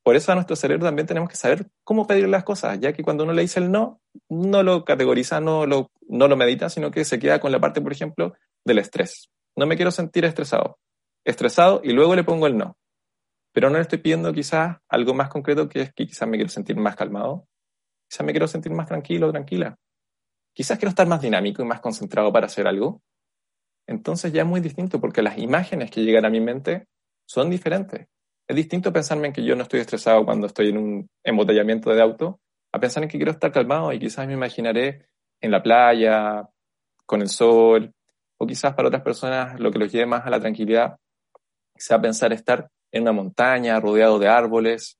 [0.04, 3.04] Por eso a nuestro cerebro también tenemos que saber cómo pedir las cosas, ya que
[3.04, 6.90] cuando uno le dice el no, no lo categoriza, no lo, no lo medita, sino
[6.90, 8.34] que se queda con la parte, por ejemplo,
[8.66, 9.30] del estrés.
[9.56, 10.80] No me quiero sentir estresado.
[11.24, 12.78] Estresado y luego le pongo el no.
[13.54, 16.50] Pero no le estoy pidiendo quizás algo más concreto que es que quizás me quiero
[16.50, 17.48] sentir más calmado,
[18.12, 19.78] Quizás me quiero sentir más tranquilo, tranquila.
[20.54, 23.02] Quizás quiero estar más dinámico y más concentrado para hacer algo.
[23.88, 26.88] Entonces ya es muy distinto porque las imágenes que llegan a mi mente
[27.26, 28.10] son diferentes.
[28.50, 32.02] Es distinto pensarme en que yo no estoy estresado cuando estoy en un embotellamiento de
[32.02, 32.42] auto,
[32.74, 35.06] a pensar en que quiero estar calmado y quizás me imaginaré
[35.40, 36.50] en la playa,
[37.06, 37.94] con el sol,
[38.38, 40.98] o quizás para otras personas lo que los lleve más a la tranquilidad
[41.78, 44.98] sea pensar estar en una montaña rodeado de árboles,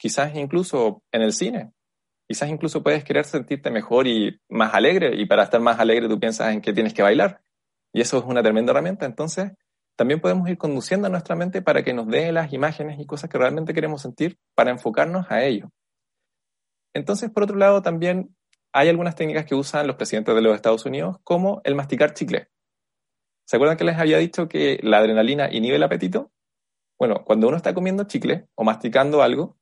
[0.00, 1.72] quizás incluso en el cine.
[2.26, 6.18] Quizás incluso puedes querer sentirte mejor y más alegre, y para estar más alegre tú
[6.18, 7.42] piensas en que tienes que bailar.
[7.92, 9.04] Y eso es una tremenda herramienta.
[9.04, 9.52] Entonces,
[9.96, 13.28] también podemos ir conduciendo a nuestra mente para que nos dé las imágenes y cosas
[13.28, 15.70] que realmente queremos sentir para enfocarnos a ello.
[16.94, 18.34] Entonces, por otro lado, también
[18.72, 22.48] hay algunas técnicas que usan los presidentes de los Estados Unidos, como el masticar chicle.
[23.44, 26.32] ¿Se acuerdan que les había dicho que la adrenalina inhibe el apetito?
[26.98, 29.59] Bueno, cuando uno está comiendo chicle o masticando algo,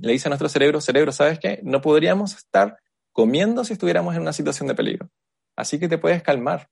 [0.00, 1.60] le dice a nuestro cerebro, cerebro, ¿sabes qué?
[1.62, 2.78] No podríamos estar
[3.12, 5.10] comiendo si estuviéramos en una situación de peligro.
[5.56, 6.68] Así que te puedes calmar.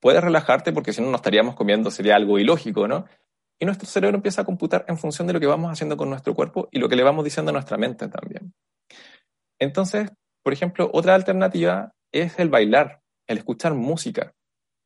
[0.00, 3.06] Puedes relajarte porque si no, no estaríamos comiendo, sería algo ilógico, ¿no?
[3.58, 6.34] Y nuestro cerebro empieza a computar en función de lo que vamos haciendo con nuestro
[6.34, 8.52] cuerpo y lo que le vamos diciendo a nuestra mente también.
[9.58, 10.10] Entonces,
[10.42, 14.34] por ejemplo, otra alternativa es el bailar, el escuchar música,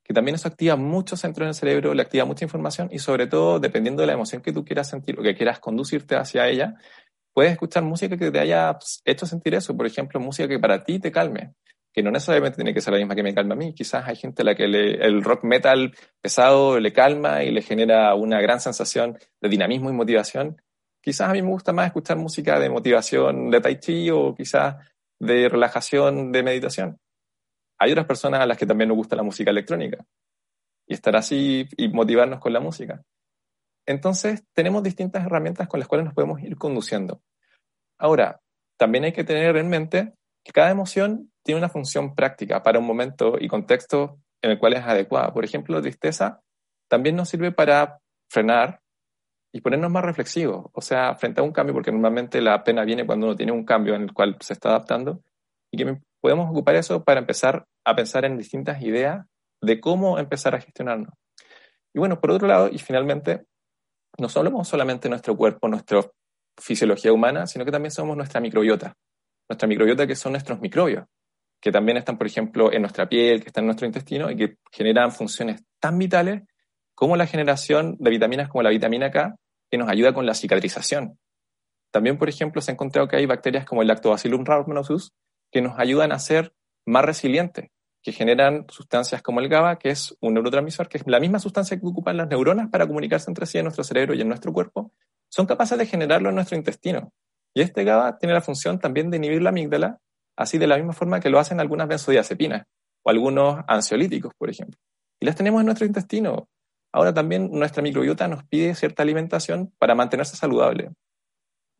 [0.04, 3.26] que también eso activa muchos centros en el cerebro, le activa mucha información y sobre
[3.26, 6.76] todo, dependiendo de la emoción que tú quieras sentir o que quieras conducirte hacia ella,
[7.38, 10.98] puedes escuchar música que te haya hecho sentir eso, por ejemplo, música que para ti
[10.98, 11.54] te calme,
[11.92, 14.16] que no necesariamente tiene que ser la misma que me calma a mí, quizás hay
[14.16, 18.58] gente a la que el rock metal pesado le calma y le genera una gran
[18.58, 20.60] sensación de dinamismo y motivación.
[21.00, 24.74] Quizás a mí me gusta más escuchar música de motivación de tai chi o quizás
[25.20, 26.98] de relajación, de meditación.
[27.78, 30.04] Hay otras personas a las que también nos gusta la música electrónica
[30.88, 33.00] y estar así y motivarnos con la música.
[33.86, 37.22] Entonces, tenemos distintas herramientas con las cuales nos podemos ir conduciendo.
[37.98, 38.40] Ahora,
[38.78, 42.86] también hay que tener en mente que cada emoción tiene una función práctica para un
[42.86, 45.32] momento y contexto en el cual es adecuada.
[45.32, 46.40] Por ejemplo, la tristeza
[46.88, 47.98] también nos sirve para
[48.30, 48.80] frenar
[49.52, 50.66] y ponernos más reflexivos.
[50.72, 53.64] O sea, frente a un cambio, porque normalmente la pena viene cuando uno tiene un
[53.64, 55.22] cambio en el cual se está adaptando,
[55.70, 59.26] y que podemos ocupar eso para empezar a pensar en distintas ideas
[59.60, 61.12] de cómo empezar a gestionarnos.
[61.94, 63.44] Y bueno, por otro lado, y finalmente,
[64.18, 66.02] no somos solamente nuestro cuerpo, nuestra
[66.58, 68.94] fisiología humana, sino que también somos nuestra microbiota.
[69.48, 71.06] Nuestra microbiota que son nuestros microbios,
[71.60, 74.56] que también están, por ejemplo, en nuestra piel, que están en nuestro intestino y que
[74.70, 76.42] generan funciones tan vitales
[76.94, 79.36] como la generación de vitaminas como la vitamina K,
[79.70, 81.18] que nos ayuda con la cicatrización.
[81.90, 85.12] También, por ejemplo, se ha encontrado que hay bacterias como el Lactobacillus rhamnosus
[85.50, 86.52] que nos ayudan a ser
[86.84, 87.70] más resilientes,
[88.02, 91.78] que generan sustancias como el GABA, que es un neurotransmisor, que es la misma sustancia
[91.78, 94.92] que ocupan las neuronas para comunicarse entre sí en nuestro cerebro y en nuestro cuerpo,
[95.28, 97.12] son capaces de generarlo en nuestro intestino.
[97.54, 99.98] Y este GABA tiene la función también de inhibir la amígdala,
[100.36, 102.66] así de la misma forma que lo hacen algunas benzodiazepinas
[103.02, 104.78] o algunos ansiolíticos, por ejemplo.
[105.20, 106.48] Y las tenemos en nuestro intestino.
[106.92, 110.90] Ahora también nuestra microbiota nos pide cierta alimentación para mantenerse saludable.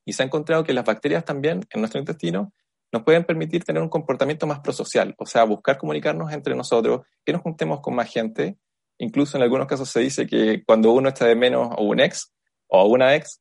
[0.05, 2.53] Y se ha encontrado que las bacterias también en nuestro intestino
[2.93, 7.33] nos pueden permitir tener un comportamiento más prosocial, o sea, buscar comunicarnos entre nosotros, que
[7.33, 8.57] nos juntemos con más gente.
[8.99, 12.33] Incluso en algunos casos se dice que cuando uno está de menos o un ex
[12.69, 13.41] o una ex,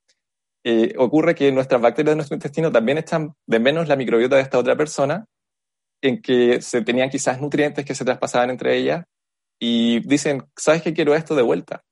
[0.64, 4.42] eh, ocurre que nuestras bacterias de nuestro intestino también están de menos la microbiota de
[4.42, 5.26] esta otra persona,
[6.02, 9.06] en que se tenían quizás nutrientes que se traspasaban entre ellas
[9.60, 11.84] y dicen, ¿sabes qué quiero esto de vuelta?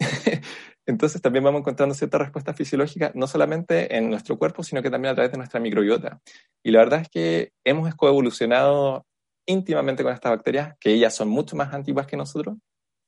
[0.86, 5.12] Entonces también vamos encontrando cierta respuesta fisiológica, no solamente en nuestro cuerpo, sino que también
[5.12, 6.20] a través de nuestra microbiota.
[6.62, 9.06] Y la verdad es que hemos coevolucionado
[9.46, 12.56] íntimamente con estas bacterias, que ellas son mucho más antiguas que nosotros,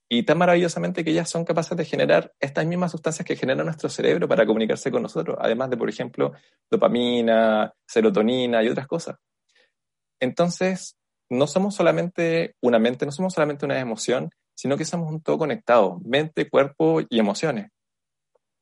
[0.08, 3.88] y tan maravillosamente que ellas son capaces de generar estas mismas sustancias que genera nuestro
[3.88, 6.32] cerebro para comunicarse con nosotros, además de, por ejemplo,
[6.70, 9.16] dopamina, serotonina y otras cosas.
[10.20, 10.96] Entonces,
[11.28, 15.38] no somos solamente una mente, no somos solamente una emoción, sino que somos un todo
[15.38, 17.70] conectado, mente, cuerpo y emociones.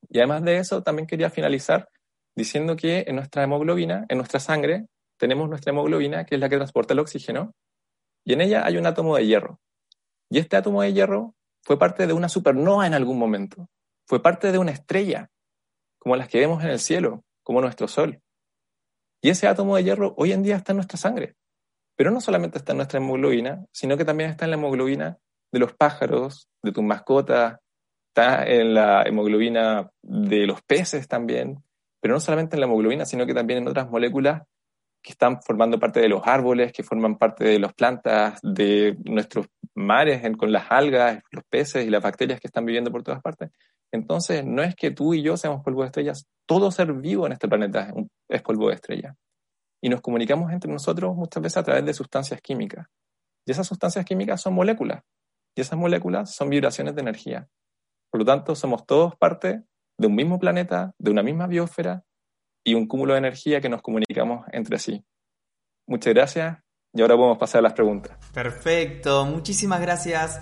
[0.08, 1.88] Y además de eso, también quería finalizar
[2.34, 4.86] diciendo que en nuestra hemoglobina, en nuestra sangre,
[5.18, 7.52] tenemos nuestra hemoglobina, que es la que transporta el oxígeno,
[8.24, 9.60] y en ella hay un átomo de hierro.
[10.34, 13.68] Y este átomo de hierro fue parte de una supernova en algún momento,
[14.04, 15.30] fue parte de una estrella,
[15.96, 18.20] como las que vemos en el cielo, como nuestro Sol.
[19.22, 21.36] Y ese átomo de hierro hoy en día está en nuestra sangre.
[21.94, 25.18] Pero no solamente está en nuestra hemoglobina, sino que también está en la hemoglobina
[25.52, 27.60] de los pájaros, de tus mascotas,
[28.08, 31.62] está en la hemoglobina de los peces también,
[32.00, 34.42] pero no solamente en la hemoglobina, sino que también en otras moléculas
[35.04, 39.46] que están formando parte de los árboles, que forman parte de las plantas, de nuestros
[39.74, 43.50] mares, con las algas, los peces y las bacterias que están viviendo por todas partes.
[43.92, 47.32] Entonces, no es que tú y yo seamos polvo de estrellas, todo ser vivo en
[47.32, 47.92] este planeta
[48.28, 49.14] es polvo de estrella.
[49.82, 52.86] Y nos comunicamos entre nosotros muchas veces a través de sustancias químicas.
[53.46, 55.02] Y esas sustancias químicas son moléculas.
[55.56, 57.48] Y esas moléculas son vibraciones de energía.
[58.10, 59.62] Por lo tanto, somos todos parte
[59.98, 62.02] de un mismo planeta, de una misma biosfera
[62.64, 65.04] y un cúmulo de energía que nos comunicamos entre sí.
[65.86, 66.63] Muchas gracias
[66.94, 68.16] y ahora podemos pasar a las preguntas.
[68.32, 70.40] Perfecto, muchísimas gracias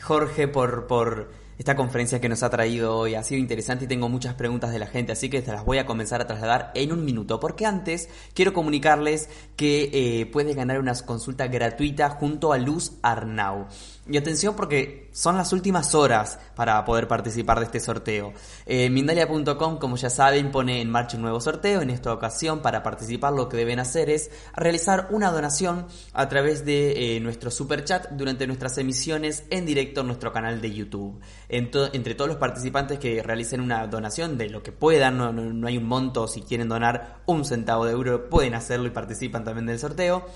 [0.00, 3.14] Jorge por, por esta conferencia que nos ha traído hoy.
[3.14, 5.78] Ha sido interesante y tengo muchas preguntas de la gente, así que te las voy
[5.78, 7.40] a comenzar a trasladar en un minuto.
[7.40, 13.66] Porque antes quiero comunicarles que eh, puedes ganar una consulta gratuita junto a Luz Arnau.
[14.06, 18.34] Y atención porque son las últimas horas para poder participar de este sorteo.
[18.66, 21.80] Eh, Mindalia.com, como ya saben, pone en marcha un nuevo sorteo.
[21.80, 26.66] En esta ocasión, para participar, lo que deben hacer es realizar una donación a través
[26.66, 31.18] de eh, nuestro super chat durante nuestras emisiones en directo en nuestro canal de YouTube.
[31.48, 35.84] entre todos los participantes que realicen una donación de lo que puedan, no, hay un
[35.84, 40.26] monto, si quieren donar un centavo de euro, pueden hacerlo y participan también del sorteo.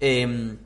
[0.00, 0.56] Eh,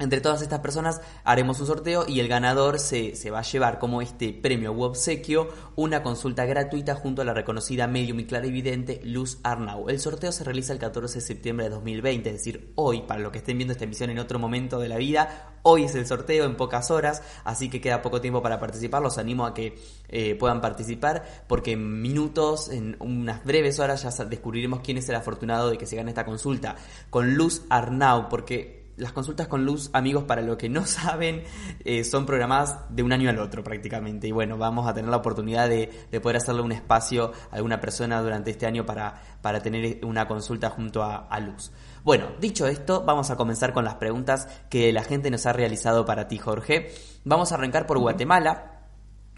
[0.00, 4.02] entre todas estas personas haremos un sorteo y el ganador se, va a llevar como
[4.02, 9.38] este premio u obsequio una consulta gratuita junto a la reconocida medium y clarividente Luz
[9.42, 9.88] Arnau.
[9.88, 13.30] El sorteo se realiza el 14 de septiembre de 2020, es decir, hoy, para los
[13.30, 16.44] que estén viendo esta emisión en otro momento de la vida, hoy es el sorteo
[16.46, 19.02] en pocas horas, así que queda poco tiempo para participar.
[19.02, 24.24] Los animo a que eh, puedan participar porque en minutos, en unas breves horas, ya
[24.24, 26.76] descubriremos quién es el afortunado de que se gane esta consulta
[27.10, 31.44] con Luz Arnau, porque las consultas con luz, amigos, para los que no saben,
[31.84, 34.28] eh, son programadas de un año al otro prácticamente.
[34.28, 35.88] Y bueno, vamos a tener la oportunidad de,
[36.20, 40.70] poder hacerle un espacio a alguna persona durante este año para, para tener una consulta
[40.70, 41.70] junto a, Luz.
[42.04, 46.04] Bueno, dicho esto, vamos a comenzar con las preguntas que la gente nos ha realizado
[46.04, 46.92] para ti, Jorge.
[47.24, 48.80] Vamos a arrancar por Guatemala.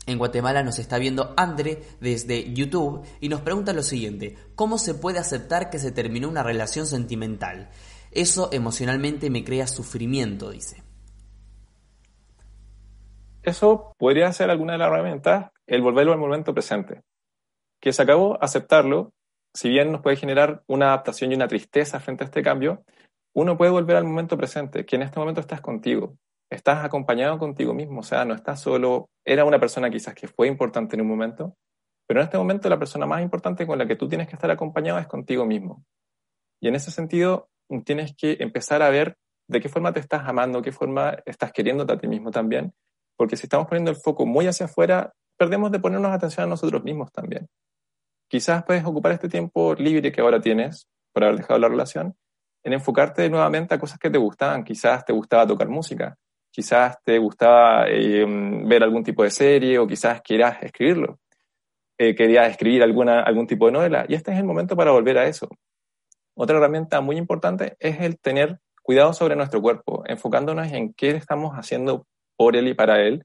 [0.06, 4.94] En Guatemala nos está viendo Andre desde YouTube y nos pregunta lo siguiente, ¿cómo se
[4.94, 7.70] puede aceptar que se terminó una relación sentimental?
[8.12, 10.83] Eso emocionalmente me crea sufrimiento, dice.
[13.42, 17.03] Eso podría ser alguna de las herramientas, el volverlo al momento presente.
[17.81, 19.12] Que se acabó, aceptarlo,
[19.55, 22.85] si bien nos puede generar una adaptación y una tristeza frente a este cambio,
[23.35, 26.16] uno puede volver al momento presente, que en este momento estás contigo,
[26.51, 30.48] estás acompañado contigo mismo, o sea, no estás solo, era una persona quizás que fue
[30.48, 31.57] importante en un momento,
[32.07, 34.51] pero en este momento la persona más importante con la que tú tienes que estar
[34.51, 35.85] acompañado es contigo mismo.
[36.61, 37.48] Y en ese sentido,
[37.85, 39.16] tienes que empezar a ver
[39.48, 42.72] de qué forma te estás amando, qué forma estás queriéndote a ti mismo también,
[43.16, 46.82] porque si estamos poniendo el foco muy hacia afuera, perdemos de ponernos atención a nosotros
[46.85, 47.48] mismos también.
[48.28, 52.16] quizás puedes ocupar este tiempo libre que ahora tienes por haber dejado la relación
[52.64, 54.64] en enfocarte nuevamente a cosas que te gustaban.
[54.64, 56.16] Quizás te gustaba tocar música,
[56.50, 58.24] quizás te gustaba eh,
[58.64, 61.18] ver algún tipo de serie o quizás quieras escribirlo.
[61.98, 65.18] Eh, querías escribir alguna, algún tipo de novela y este es el momento para volver
[65.18, 65.48] a eso.
[66.34, 71.52] Otra herramienta muy importante es el tener cuidado sobre nuestro cuerpo, enfocándonos en qué estamos
[71.54, 73.24] haciendo por él y para él,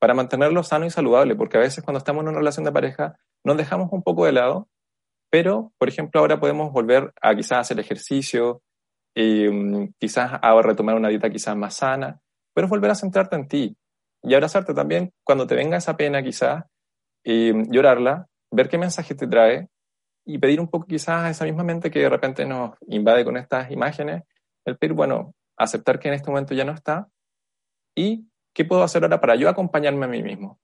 [0.00, 3.16] para mantenerlo sano y saludable, porque a veces cuando estamos en una relación de pareja
[3.44, 4.68] nos dejamos un poco de lado,
[5.30, 8.62] pero, por ejemplo, ahora podemos volver a quizás hacer ejercicio,
[9.16, 12.20] y, mm, quizás a retomar una dieta quizás más sana,
[12.54, 13.76] pero volver a centrarte en ti
[14.22, 16.64] y abrazarte también cuando te venga esa pena quizás,
[17.24, 19.68] y mm, llorarla, ver qué mensaje te trae
[20.26, 23.36] y pedir un poco quizás a esa misma mente que de repente nos invade con
[23.36, 24.24] estas imágenes,
[24.64, 27.08] el pedir, bueno, aceptar que en este momento ya no está
[27.94, 30.58] y qué puedo hacer ahora para yo acompañarme a mí mismo.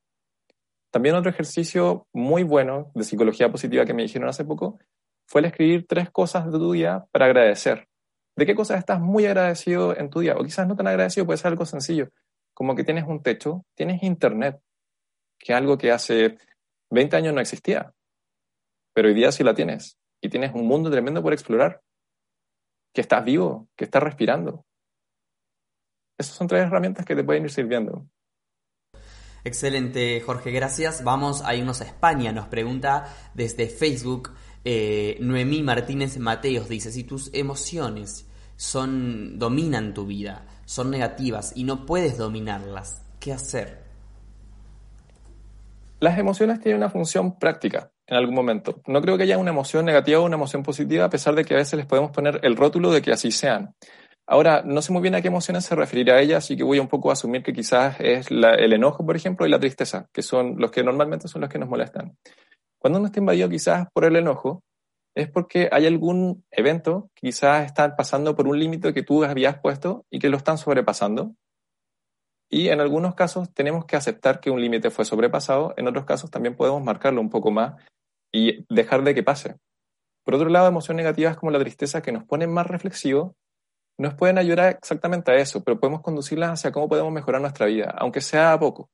[0.91, 4.79] También otro ejercicio muy bueno de psicología positiva que me dijeron hace poco
[5.27, 7.89] fue el escribir tres cosas de tu día para agradecer.
[8.37, 10.35] ¿De qué cosas estás muy agradecido en tu día?
[10.37, 12.09] O quizás no tan agradecido, puede ser algo sencillo,
[12.53, 14.59] como que tienes un techo, tienes internet,
[15.39, 16.37] que es algo que hace
[16.91, 17.93] 20 años no existía,
[18.93, 19.99] pero hoy día sí la tienes.
[20.21, 21.83] Y tienes un mundo tremendo por explorar,
[22.95, 24.65] que estás vivo, que estás respirando.
[26.19, 28.07] Esas son tres herramientas que te pueden ir sirviendo.
[29.45, 31.03] Excelente, Jorge, gracias.
[31.03, 32.31] Vamos a irnos a España.
[32.31, 34.31] Nos pregunta desde Facebook
[34.65, 36.69] eh, Noemí Martínez Mateos.
[36.69, 43.33] Dice, si tus emociones son, dominan tu vida, son negativas y no puedes dominarlas, ¿qué
[43.33, 43.83] hacer?
[45.99, 48.81] Las emociones tienen una función práctica en algún momento.
[48.87, 51.55] No creo que haya una emoción negativa o una emoción positiva, a pesar de que
[51.55, 53.75] a veces les podemos poner el rótulo de que así sean.
[54.27, 56.89] Ahora, no sé muy bien a qué emociones se referirá ella, así que voy un
[56.89, 60.55] poco a asumir que quizás es el enojo, por ejemplo, y la tristeza, que son
[60.59, 62.17] los que normalmente son los que nos molestan.
[62.79, 64.63] Cuando uno está invadido quizás por el enojo,
[65.15, 69.59] es porque hay algún evento que quizás están pasando por un límite que tú habías
[69.59, 71.35] puesto y que lo están sobrepasando.
[72.55, 76.31] Y en algunos casos tenemos que aceptar que un límite fue sobrepasado, en otros casos
[76.31, 77.83] también podemos marcarlo un poco más
[78.31, 79.57] y dejar de que pase.
[80.23, 83.33] Por otro lado, emociones negativas como la tristeza que nos ponen más reflexivos
[83.99, 87.95] nos pueden ayudar exactamente a eso, pero podemos conducirlas hacia cómo podemos mejorar nuestra vida,
[87.97, 88.91] aunque sea a poco.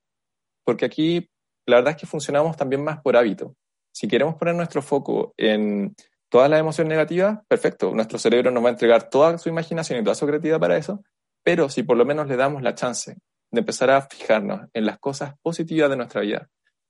[0.63, 1.29] Porque aquí
[1.65, 3.55] la verdad es que funcionamos también más por hábito.
[3.93, 5.93] Si queremos poner nuestro foco en
[6.29, 10.03] todas las emociones negativas, perfecto, nuestro cerebro nos va a entregar toda su imaginación y
[10.03, 11.03] toda su creatividad para eso,
[11.43, 13.17] pero si por lo menos le damos la chance
[13.51, 16.49] de empezar a fijarnos en las cosas positivas de nuestra vida,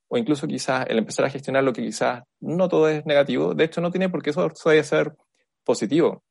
[0.10, 3.64] o incluso quizás el empezar a gestionar lo que quizás no todo es negativo, de
[3.64, 5.16] hecho no tiene por qué eso debe ser
[5.64, 6.24] positivo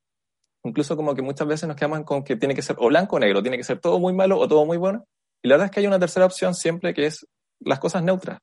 [0.64, 3.18] incluso como que muchas veces nos quedamos con que tiene que ser o blanco o
[3.18, 5.04] negro, tiene que ser todo muy malo o todo muy bueno.
[5.42, 7.26] Y la verdad es que hay una tercera opción siempre que es
[7.60, 8.40] las cosas neutras.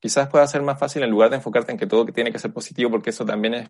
[0.00, 2.52] Quizás pueda ser más fácil en lugar de enfocarte en que todo tiene que ser
[2.52, 3.68] positivo, porque eso también es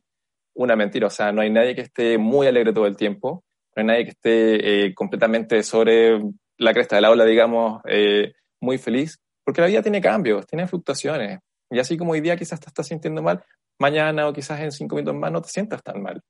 [0.54, 1.08] una mentira.
[1.08, 3.44] O sea, no hay nadie que esté muy alegre todo el tiempo,
[3.76, 6.18] no hay nadie que esté eh, completamente sobre
[6.62, 10.66] la cresta de la ola, digamos, eh, muy feliz, porque la vida tiene cambios, tiene
[10.66, 11.40] fluctuaciones.
[11.70, 13.44] Y así como hoy día quizás te estás sintiendo mal,
[13.78, 16.22] mañana o quizás en cinco minutos más no te sientas tan mal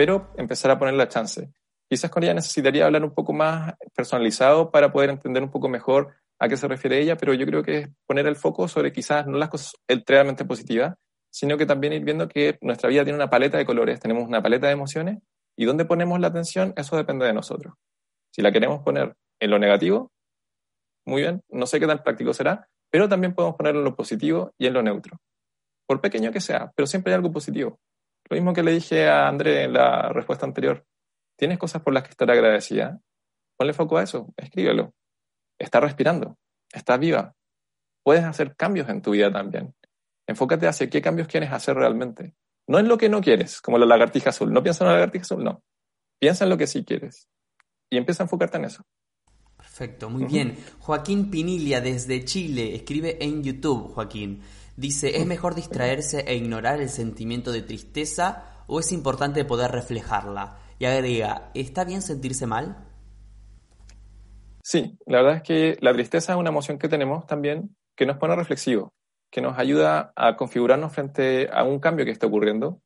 [0.00, 1.52] pero empezar a poner la chance.
[1.86, 6.14] Quizás con ella necesitaría hablar un poco más personalizado para poder entender un poco mejor
[6.38, 9.36] a qué se refiere ella, pero yo creo que poner el foco sobre quizás no
[9.36, 9.74] las cosas
[10.06, 10.94] realmente positivas,
[11.30, 14.42] sino que también ir viendo que nuestra vida tiene una paleta de colores, tenemos una
[14.42, 15.18] paleta de emociones,
[15.54, 17.74] y dónde ponemos la atención, eso depende de nosotros.
[18.30, 20.10] Si la queremos poner en lo negativo,
[21.06, 24.52] muy bien, no sé qué tan práctico será, pero también podemos ponerlo en lo positivo
[24.58, 25.18] y en lo neutro.
[25.86, 27.80] Por pequeño que sea, pero siempre hay algo positivo.
[28.28, 30.84] Lo mismo que le dije a André en la respuesta anterior.
[31.36, 33.00] ¿Tienes cosas por las que estar agradecida?
[33.56, 34.94] Ponle foco a eso, escríbelo.
[35.58, 36.36] Está respirando,
[36.72, 37.34] está viva.
[38.04, 39.74] Puedes hacer cambios en tu vida también.
[40.26, 42.34] Enfócate hacia qué cambios quieres hacer realmente.
[42.68, 44.52] No en lo que no quieres, como la lagartija azul.
[44.52, 45.62] No piensa en la lagartija azul, no.
[46.20, 47.28] Piensa en lo que sí quieres.
[47.90, 48.84] Y empieza a enfocarte en eso.
[49.56, 50.56] Perfecto, muy bien.
[50.78, 54.42] Joaquín Pinilia desde Chile escribe en YouTube, Joaquín.
[54.76, 60.58] Dice, ¿es mejor distraerse e ignorar el sentimiento de tristeza o es importante poder reflejarla?
[60.78, 62.86] Y agrega, ¿está bien sentirse mal?
[64.62, 68.16] Sí, la verdad es que la tristeza es una emoción que tenemos también que nos
[68.16, 68.94] pone reflexivo,
[69.30, 72.80] que nos ayuda a configurarnos frente a un cambio que está ocurriendo,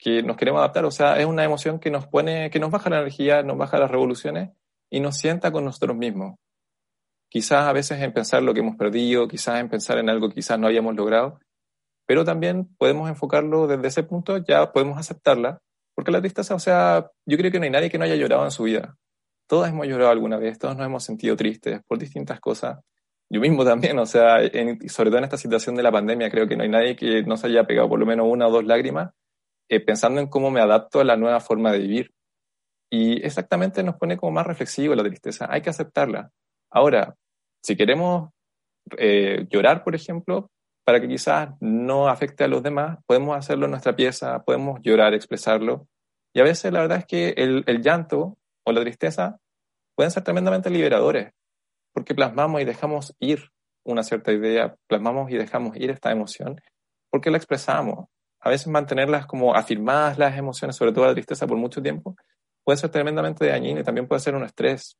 [0.00, 0.84] que nos queremos adaptar.
[0.84, 3.78] O sea, es una emoción que nos pone, que nos baja la energía, nos baja
[3.78, 4.50] las revoluciones
[4.90, 6.36] y nos sienta con nosotros mismos
[7.30, 10.34] quizás a veces en pensar lo que hemos perdido, quizás en pensar en algo que
[10.34, 11.38] quizás no habíamos logrado,
[12.04, 15.62] pero también podemos enfocarlo desde ese punto, ya podemos aceptarla,
[15.94, 18.44] porque la tristeza, o sea, yo creo que no hay nadie que no haya llorado
[18.44, 18.96] en su vida.
[19.46, 22.78] Todos hemos llorado alguna vez, todos nos hemos sentido tristes por distintas cosas,
[23.32, 24.38] yo mismo también, o sea,
[24.88, 27.36] sobre todo en esta situación de la pandemia, creo que no hay nadie que no
[27.36, 29.10] se haya pegado por lo menos una o dos lágrimas
[29.70, 32.12] eh, pensando en cómo me adapto a la nueva forma de vivir.
[32.92, 36.30] Y exactamente nos pone como más reflexivo la tristeza, hay que aceptarla.
[36.70, 37.14] Ahora,
[37.62, 38.30] si queremos
[38.98, 40.50] eh, llorar, por ejemplo,
[40.84, 45.14] para que quizás no afecte a los demás, podemos hacerlo en nuestra pieza, podemos llorar,
[45.14, 45.86] expresarlo.
[46.34, 49.38] Y a veces la verdad es que el, el llanto o la tristeza
[49.94, 51.32] pueden ser tremendamente liberadores
[51.92, 53.50] porque plasmamos y dejamos ir
[53.84, 56.60] una cierta idea, plasmamos y dejamos ir esta emoción,
[57.10, 58.08] porque la expresamos.
[58.40, 62.16] A veces mantenerlas como afirmadas las emociones, sobre todo la tristeza por mucho tiempo,
[62.64, 64.96] puede ser tremendamente dañino y también puede ser un estrés.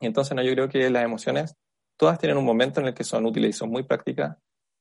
[0.00, 1.54] Y entonces no, yo creo que las emociones
[1.96, 4.36] todas tienen un momento en el que son útiles y son muy prácticas.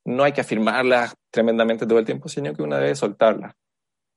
[0.06, 3.54] No hay que afirmarlas tremendamente todo el tiempo, sino que una debe soltarlas.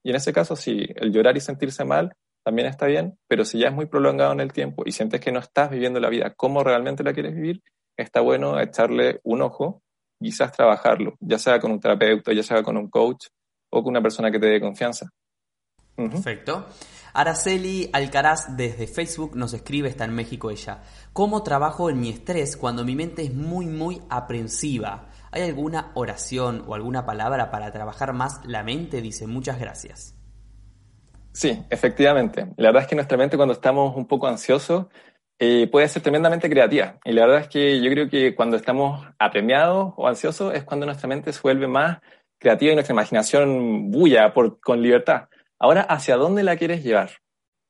[0.04, 2.12] Y en ese caso, sí, el llorar y sentirse mal
[2.44, 5.32] también está bien, pero si ya es muy prolongado en el tiempo y sientes que
[5.32, 7.62] no estás viviendo la vida como realmente la quieres vivir,
[7.96, 9.82] está bueno echarle un ojo,
[10.20, 13.26] quizás trabajarlo, ya sea con un terapeuta, ya sea con un coach
[13.72, 15.10] o con una persona que te dé confianza.
[15.96, 16.66] Perfecto.
[17.14, 20.82] Araceli Alcaraz desde Facebook nos escribe, está en México ella.
[21.12, 25.08] ¿Cómo trabajo en mi estrés cuando mi mente es muy, muy aprensiva?
[25.30, 29.02] ¿Hay alguna oración o alguna palabra para trabajar más la mente?
[29.02, 30.14] Dice, muchas gracias.
[31.32, 32.48] Sí, efectivamente.
[32.56, 34.86] La verdad es que nuestra mente cuando estamos un poco ansiosos
[35.38, 36.98] eh, puede ser tremendamente creativa.
[37.04, 40.86] Y la verdad es que yo creo que cuando estamos apremiados o ansiosos es cuando
[40.86, 41.98] nuestra mente se vuelve más
[42.42, 45.28] creativa y nuestra imaginación bulla por, con libertad.
[45.58, 47.10] Ahora, ¿hacia dónde la quieres llevar?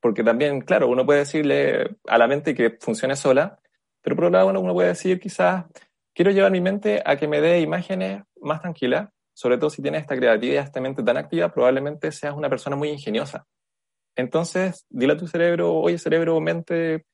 [0.01, 3.59] Porque también, claro, uno puede decirle a la mente que funcione sola,
[4.01, 5.65] pero por otro lado uno puede decir quizás,
[6.13, 10.01] quiero llevar mi mente a que me dé imágenes más tranquilas, sobre todo si tienes
[10.01, 13.45] esta creatividad, esta mente tan activa, probablemente seas una persona muy ingeniosa.
[14.15, 17.05] Entonces, dile a tu cerebro, oye cerebro, mente,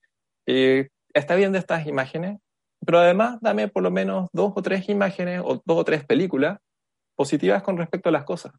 [0.48, 2.40] eh, está bien de estas imágenes,
[2.86, 6.60] pero además dame por lo menos dos o tres imágenes o dos o tres películas
[7.20, 8.54] positivas con respecto a las cosas.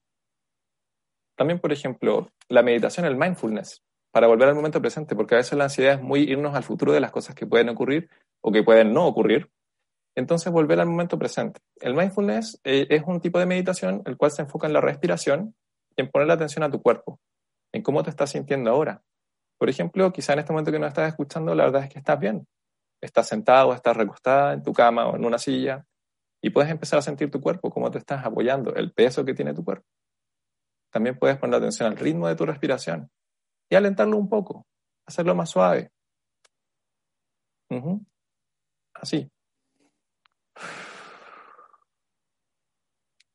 [1.35, 3.83] También, por ejemplo, la meditación, el mindfulness,
[4.13, 6.93] para volver al momento presente, porque a veces la ansiedad es muy irnos al futuro
[6.93, 8.11] de las cosas que pueden ocurrir
[8.43, 9.51] o que pueden no ocurrir.
[10.15, 11.59] Entonces, volver al momento presente.
[11.77, 15.55] El mindfulness eh, es un tipo de meditación el cual se enfoca en la respiración
[15.97, 17.19] y en poner la atención a tu cuerpo
[17.73, 19.01] en cómo te estás sintiendo ahora.
[19.59, 22.21] Por ejemplo, quizá en este momento que no estás escuchando, la verdad es que estás
[22.21, 22.47] bien.
[23.01, 25.87] Estás sentado, estás recostada en tu cama o en una silla
[26.43, 29.55] y puedes empezar a sentir tu cuerpo, cómo te estás apoyando, el peso que tiene
[29.55, 29.87] tu cuerpo.
[30.91, 33.11] También puedes poner atención al ritmo de tu respiración
[33.69, 34.67] y alentarlo un poco,
[35.07, 35.93] hacerlo más suave.
[38.95, 39.31] Así.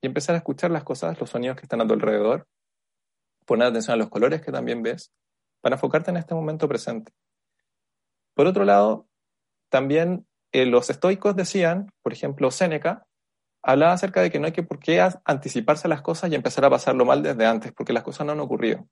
[0.01, 2.47] Y empezar a escuchar las cosas, los sonidos que están a tu alrededor
[3.45, 5.13] poner atención a los colores que también ves,
[5.61, 7.13] para enfocarte en este momento presente.
[8.33, 9.07] Por otro lado,
[9.69, 10.27] también
[10.61, 13.05] eh, los estoicos decían, por ejemplo, Séneca,
[13.61, 16.63] hablaba acerca de que no hay que por qué anticiparse a las cosas y empezar
[16.63, 18.87] a pasarlo mal desde antes, porque las cosas no han ocurrido.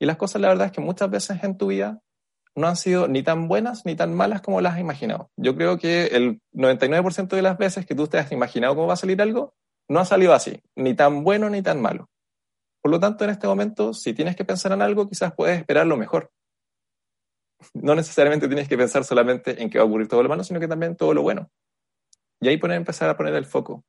[0.00, 2.00] Y las cosas, la verdad es que muchas veces en tu vida
[2.56, 5.30] no han sido ni tan buenas ni tan malas como las has imaginado.
[5.36, 8.94] Yo creo que el 99% de las veces que tú te has imaginado cómo va
[8.94, 9.54] a salir algo,
[9.88, 12.08] no ha salido así, ni tan bueno ni tan malo.
[12.82, 15.86] Por lo tanto, en este momento, si tienes que pensar en algo, quizás puedes esperar
[15.86, 16.32] lo mejor.
[17.74, 20.60] No necesariamente tienes que pensar solamente en que va a ocurrir todo lo malo, sino
[20.60, 21.50] que también todo lo bueno.
[22.40, 23.84] Y ahí poner, empezar a poner el foco.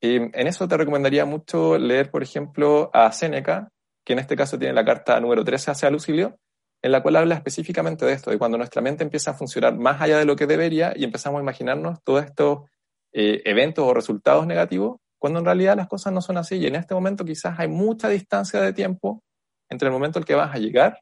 [0.00, 3.68] Y en eso te recomendaría mucho leer, por ejemplo, a Séneca,
[4.04, 6.38] que en este caso tiene la carta número 13 hacia Lucilio,
[6.82, 10.00] en la cual habla específicamente de esto, de cuando nuestra mente empieza a funcionar más
[10.00, 12.68] allá de lo que debería y empezamos a imaginarnos todos estos
[13.12, 16.74] eh, eventos o resultados negativos cuando en realidad las cosas no son así y en
[16.74, 19.22] este momento quizás hay mucha distancia de tiempo
[19.70, 20.98] entre el momento en que vas a llegar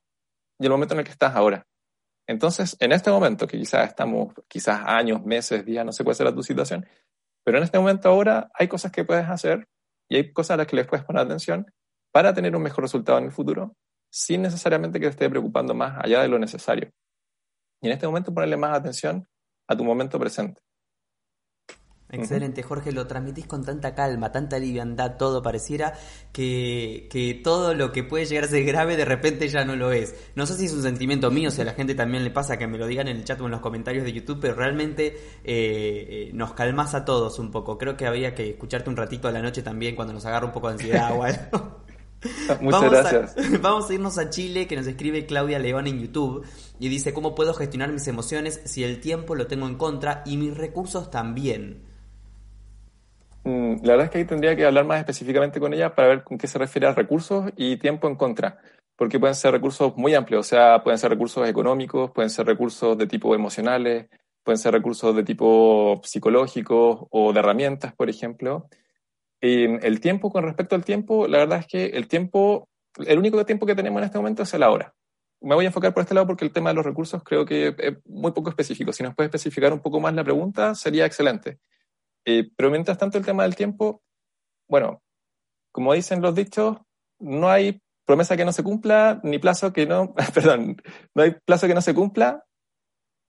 [0.59, 1.64] y el momento en el que estás ahora.
[2.31, 6.33] Entonces, en este momento, que quizás estamos, quizás años, meses, días, no sé cuál será
[6.33, 6.87] tu situación,
[7.45, 9.66] pero en este momento ahora hay cosas que puedes hacer
[10.09, 11.66] y hay cosas a las que les puedes poner atención
[12.12, 13.74] para tener un mejor resultado en el futuro,
[14.12, 16.93] sin necesariamente que te esté preocupando más allá de lo necesario.
[17.83, 19.26] Y en este momento ponerle más atención
[19.66, 20.62] a tu momento presente.
[22.12, 25.94] Excelente, Jorge, lo transmitís con tanta calma, tanta liviandad, todo pareciera
[26.32, 29.92] que, que, todo lo que puede llegar a ser grave de repente ya no lo
[29.92, 30.14] es.
[30.34, 32.66] No sé si es un sentimiento mío, si a la gente también le pasa que
[32.66, 35.14] me lo digan en el chat o en los comentarios de YouTube, pero realmente eh,
[35.44, 37.78] eh, nos calmas a todos un poco.
[37.78, 40.52] Creo que había que escucharte un ratito a la noche también cuando nos agarra un
[40.52, 41.80] poco de ansiedad o algo.
[42.61, 43.34] Muchas gracias.
[43.62, 46.44] vamos a irnos a Chile, que nos escribe Claudia León en YouTube
[46.78, 50.36] y dice, ¿cómo puedo gestionar mis emociones si el tiempo lo tengo en contra y
[50.36, 51.89] mis recursos también?
[53.51, 56.22] Mm, la verdad es que ahí tendría que hablar más específicamente con ella para ver
[56.22, 58.59] con qué se refiere a recursos y tiempo en contra,
[58.96, 62.96] porque pueden ser recursos muy amplios, o sea, pueden ser recursos económicos, pueden ser recursos
[62.96, 64.09] de tipo emocionales,
[64.44, 68.68] pueden ser recursos de tipo psicológico o de herramientas, por ejemplo.
[69.40, 72.68] el tiempo, con respecto al tiempo, la verdad es que el tiempo,
[73.07, 74.94] el único tiempo que tenemos en este momento es el ahora.
[75.40, 77.74] Me voy a enfocar por este lado porque el tema de los recursos creo que
[77.78, 78.92] es muy poco específico.
[78.92, 81.59] Si nos puede especificar un poco más la pregunta, sería excelente.
[82.27, 84.03] Eh, pero mientras tanto, el tema del tiempo,
[84.68, 85.03] bueno,
[85.73, 86.79] como dicen los dichos,
[87.18, 90.77] no hay promesa que no se cumpla, ni plazo que no, perdón,
[91.14, 92.45] no hay plazo que no se cumpla.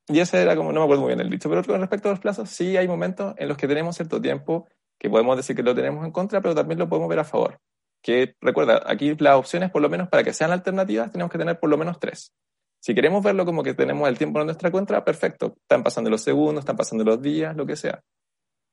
[0.07, 2.11] Y ese era como, no me acuerdo muy bien el dicho, pero con respecto a
[2.11, 4.67] los plazos, sí hay momentos en los que tenemos cierto tiempo
[4.99, 7.59] que podemos decir que lo tenemos en contra, pero también lo podemos ver a favor.
[8.03, 11.59] Que recuerda, aquí las opciones, por lo menos para que sean alternativas, tenemos que tener
[11.59, 12.33] por lo menos tres.
[12.79, 15.55] Si queremos verlo como que tenemos el tiempo en nuestra contra, perfecto.
[15.61, 18.01] Están pasando los segundos, están pasando los días, lo que sea.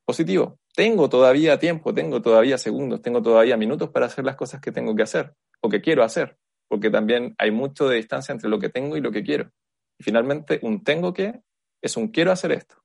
[0.09, 0.59] Positivo.
[0.75, 4.97] Tengo todavía tiempo, tengo todavía segundos, tengo todavía minutos para hacer las cosas que tengo
[4.97, 8.71] que hacer o que quiero hacer, porque también hay mucho de distancia entre lo que
[8.71, 9.51] tengo y lo que quiero.
[9.99, 11.43] Y finalmente, un tengo que
[11.83, 12.77] es un quiero hacer esto,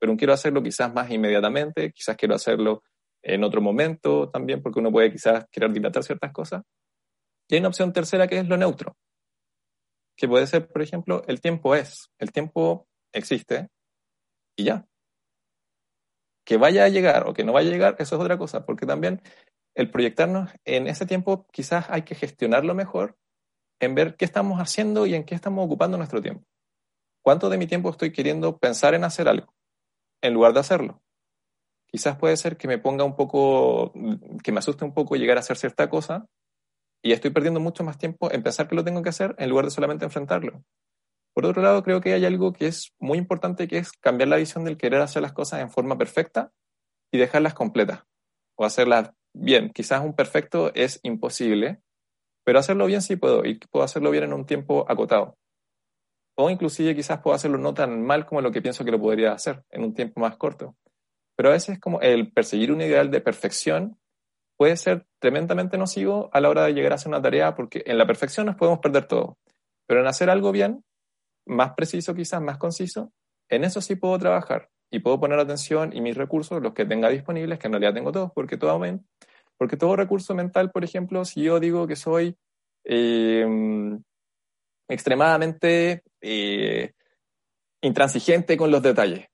[0.00, 2.82] pero un quiero hacerlo quizás más inmediatamente, quizás quiero hacerlo
[3.22, 6.64] en otro momento también, porque uno puede quizás querer dilatar ciertas cosas.
[7.48, 8.96] Y hay una opción tercera que es lo neutro,
[10.16, 13.68] que puede ser, por ejemplo, el tiempo es, el tiempo existe
[14.56, 14.84] y ya,
[16.44, 18.86] que vaya a llegar o que no vaya a llegar, eso es otra cosa, porque
[18.86, 19.22] también
[19.74, 23.16] el proyectarnos en ese tiempo quizás hay que gestionarlo mejor
[23.80, 26.46] en ver qué estamos haciendo y en qué estamos ocupando nuestro tiempo.
[27.22, 29.54] ¿Cuánto de mi tiempo estoy queriendo pensar en hacer algo
[30.22, 31.02] en lugar de hacerlo?
[31.86, 33.92] Quizás puede ser que me ponga un poco,
[34.42, 36.26] que me asuste un poco llegar a hacer cierta cosa
[37.02, 39.64] y estoy perdiendo mucho más tiempo en pensar que lo tengo que hacer en lugar
[39.64, 40.64] de solamente enfrentarlo.
[41.34, 44.36] Por otro lado, creo que hay algo que es muy importante, que es cambiar la
[44.36, 46.52] visión del querer hacer las cosas en forma perfecta
[47.12, 48.04] y dejarlas completas
[48.56, 49.70] o hacerlas bien.
[49.70, 51.80] Quizás un perfecto es imposible,
[52.44, 55.36] pero hacerlo bien sí puedo y puedo hacerlo bien en un tiempo acotado.
[56.36, 59.32] O inclusive quizás puedo hacerlo no tan mal como lo que pienso que lo podría
[59.32, 60.76] hacer en un tiempo más corto.
[61.36, 63.98] Pero a veces como el perseguir un ideal de perfección
[64.56, 67.98] puede ser tremendamente nocivo a la hora de llegar a hacer una tarea porque en
[67.98, 69.36] la perfección nos podemos perder todo.
[69.86, 70.84] Pero en hacer algo bien
[71.46, 73.12] más preciso quizás, más conciso,
[73.48, 77.08] en eso sí puedo trabajar y puedo poner atención y mis recursos, los que tenga
[77.08, 78.80] disponibles, que en realidad tengo todos, porque todo,
[79.56, 82.36] porque todo recurso mental, por ejemplo, si yo digo que soy
[82.84, 83.46] eh,
[84.88, 86.92] extremadamente eh,
[87.82, 89.26] intransigente con los detalles,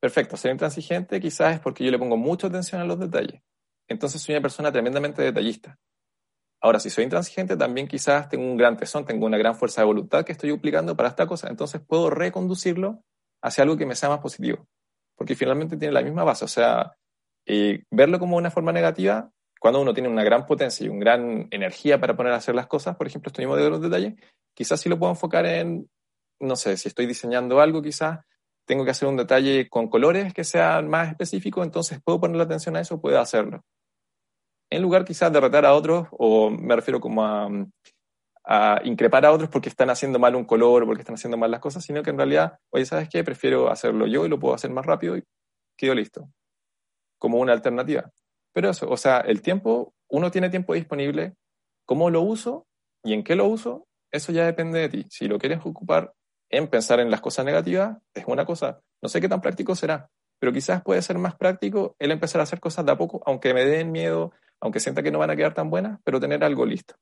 [0.00, 3.40] perfecto, ser intransigente quizás es porque yo le pongo mucha atención a los detalles.
[3.88, 5.78] Entonces soy una persona tremendamente detallista.
[6.64, 9.84] Ahora, si soy intransigente, también quizás tengo un gran tesón, tengo una gran fuerza de
[9.84, 13.02] voluntad que estoy aplicando para esta cosa, entonces puedo reconducirlo
[13.42, 14.66] hacia algo que me sea más positivo,
[15.14, 16.96] porque finalmente tiene la misma base, o sea,
[17.44, 21.48] eh, verlo como una forma negativa, cuando uno tiene una gran potencia y una gran
[21.50, 24.14] energía para poner a hacer las cosas, por ejemplo, estoy de los detalles,
[24.54, 25.86] quizás sí lo puedo enfocar en,
[26.40, 28.20] no sé, si estoy diseñando algo, quizás
[28.66, 32.44] tengo que hacer un detalle con colores que sean más específicos, entonces puedo poner la
[32.44, 33.62] atención a eso, puedo hacerlo
[34.70, 37.48] en lugar quizás de retar a otros, o me refiero como a,
[38.84, 41.60] increpar a otros porque están haciendo mal un color o porque están haciendo mal las
[41.60, 43.24] cosas, sino que en realidad, oye, ¿sabes qué?
[43.24, 45.24] Prefiero hacerlo yo y lo puedo hacer más rápido y
[45.78, 46.28] quedo listo,
[47.18, 48.10] como una alternativa.
[48.52, 51.34] Pero eso, o sea, el tiempo, uno tiene tiempo disponible,
[51.86, 52.66] cómo lo uso
[53.02, 55.06] y en qué lo uso, eso ya depende de ti.
[55.10, 56.12] Si lo quieres ocupar
[56.50, 60.08] en pensar en las cosas negativas, es una cosa, no sé qué tan práctico será,
[60.38, 63.54] pero quizás puede ser más práctico el empezar a hacer cosas de a poco, aunque
[63.54, 64.32] me den miedo,
[64.64, 66.94] aunque sienta que no van a quedar tan buenas, pero tener algo listo.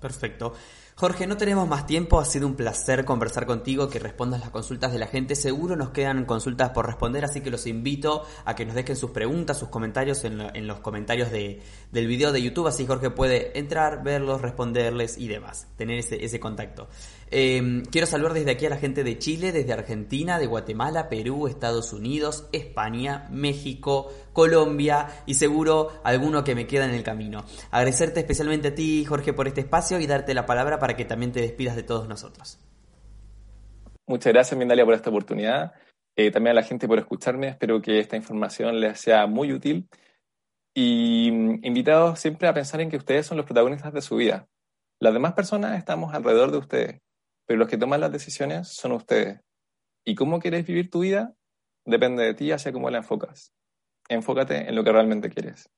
[0.00, 0.52] Perfecto.
[0.96, 4.92] Jorge, no tenemos más tiempo, ha sido un placer conversar contigo, que respondas las consultas
[4.92, 5.34] de la gente.
[5.36, 9.10] Seguro nos quedan consultas por responder, así que los invito a que nos dejen sus
[9.10, 14.42] preguntas, sus comentarios en, los comentarios del video de YouTube, así Jorge puede entrar, verlos,
[14.42, 16.88] responderles y demás, tener ese, contacto.
[17.36, 21.48] Em, quiero saludar desde aquí a la gente de Chile, desde Argentina, de Guatemala, Perú,
[21.48, 27.44] Estados Unidos, España, México, Colombia y seguro alguno que me queda en el camino.
[27.72, 31.32] Agradecerte especialmente a ti, Jorge, por este espacio y darte la palabra para que también
[31.32, 32.60] te despidas de todos nosotros.
[34.06, 35.72] Muchas gracias, Mindalia, por esta oportunidad.
[36.14, 37.48] Eh, también a la gente por escucharme.
[37.48, 39.88] Espero que esta información les sea muy útil.
[40.72, 44.46] Y mm, invitados siempre a pensar en que ustedes son los protagonistas de su vida.
[45.00, 47.00] Las demás personas estamos alrededor de ustedes,
[47.46, 49.40] pero los que toman las decisiones son ustedes.
[50.04, 51.34] ¿Y cómo quieres vivir tu vida?
[51.84, 53.52] Depende de ti hacia cómo la enfocas.
[54.08, 55.70] Enfócate en lo que realmente quieres.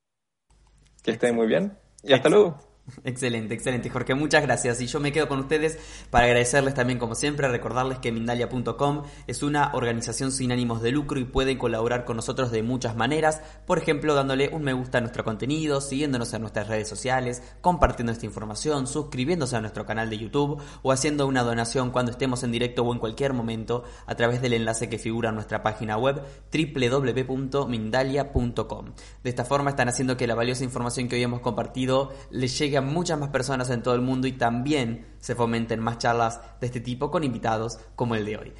[1.03, 2.59] Que estén muy bien y hasta luego.
[3.03, 4.15] Excelente, excelente, Jorge.
[4.15, 4.81] Muchas gracias.
[4.81, 5.77] Y yo me quedo con ustedes
[6.11, 11.19] para agradecerles también, como siempre, recordarles que Mindalia.com es una organización sin ánimos de lucro
[11.19, 13.43] y pueden colaborar con nosotros de muchas maneras.
[13.67, 18.13] Por ejemplo, dándole un me gusta a nuestro contenido, siguiéndonos en nuestras redes sociales, compartiendo
[18.13, 22.53] esta información, suscribiéndose a nuestro canal de YouTube o haciendo una donación cuando estemos en
[22.53, 26.23] directo o en cualquier momento a través del enlace que figura en nuestra página web
[26.53, 28.93] www.mindalia.com.
[29.25, 32.76] De esta forma están haciendo que la valiosa información que hoy hemos compartido les llegue
[32.81, 36.81] muchas más personas en todo el mundo y también se fomenten más charlas de este
[36.81, 38.53] tipo con invitados como el de hoy.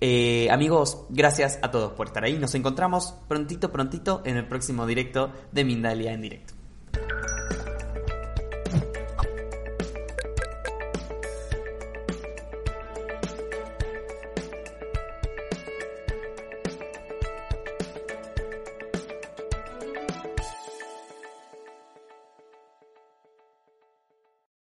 [0.00, 2.38] Eh, amigos, gracias a todos por estar ahí.
[2.38, 6.54] Nos encontramos prontito, prontito en el próximo directo de Mindalia en directo.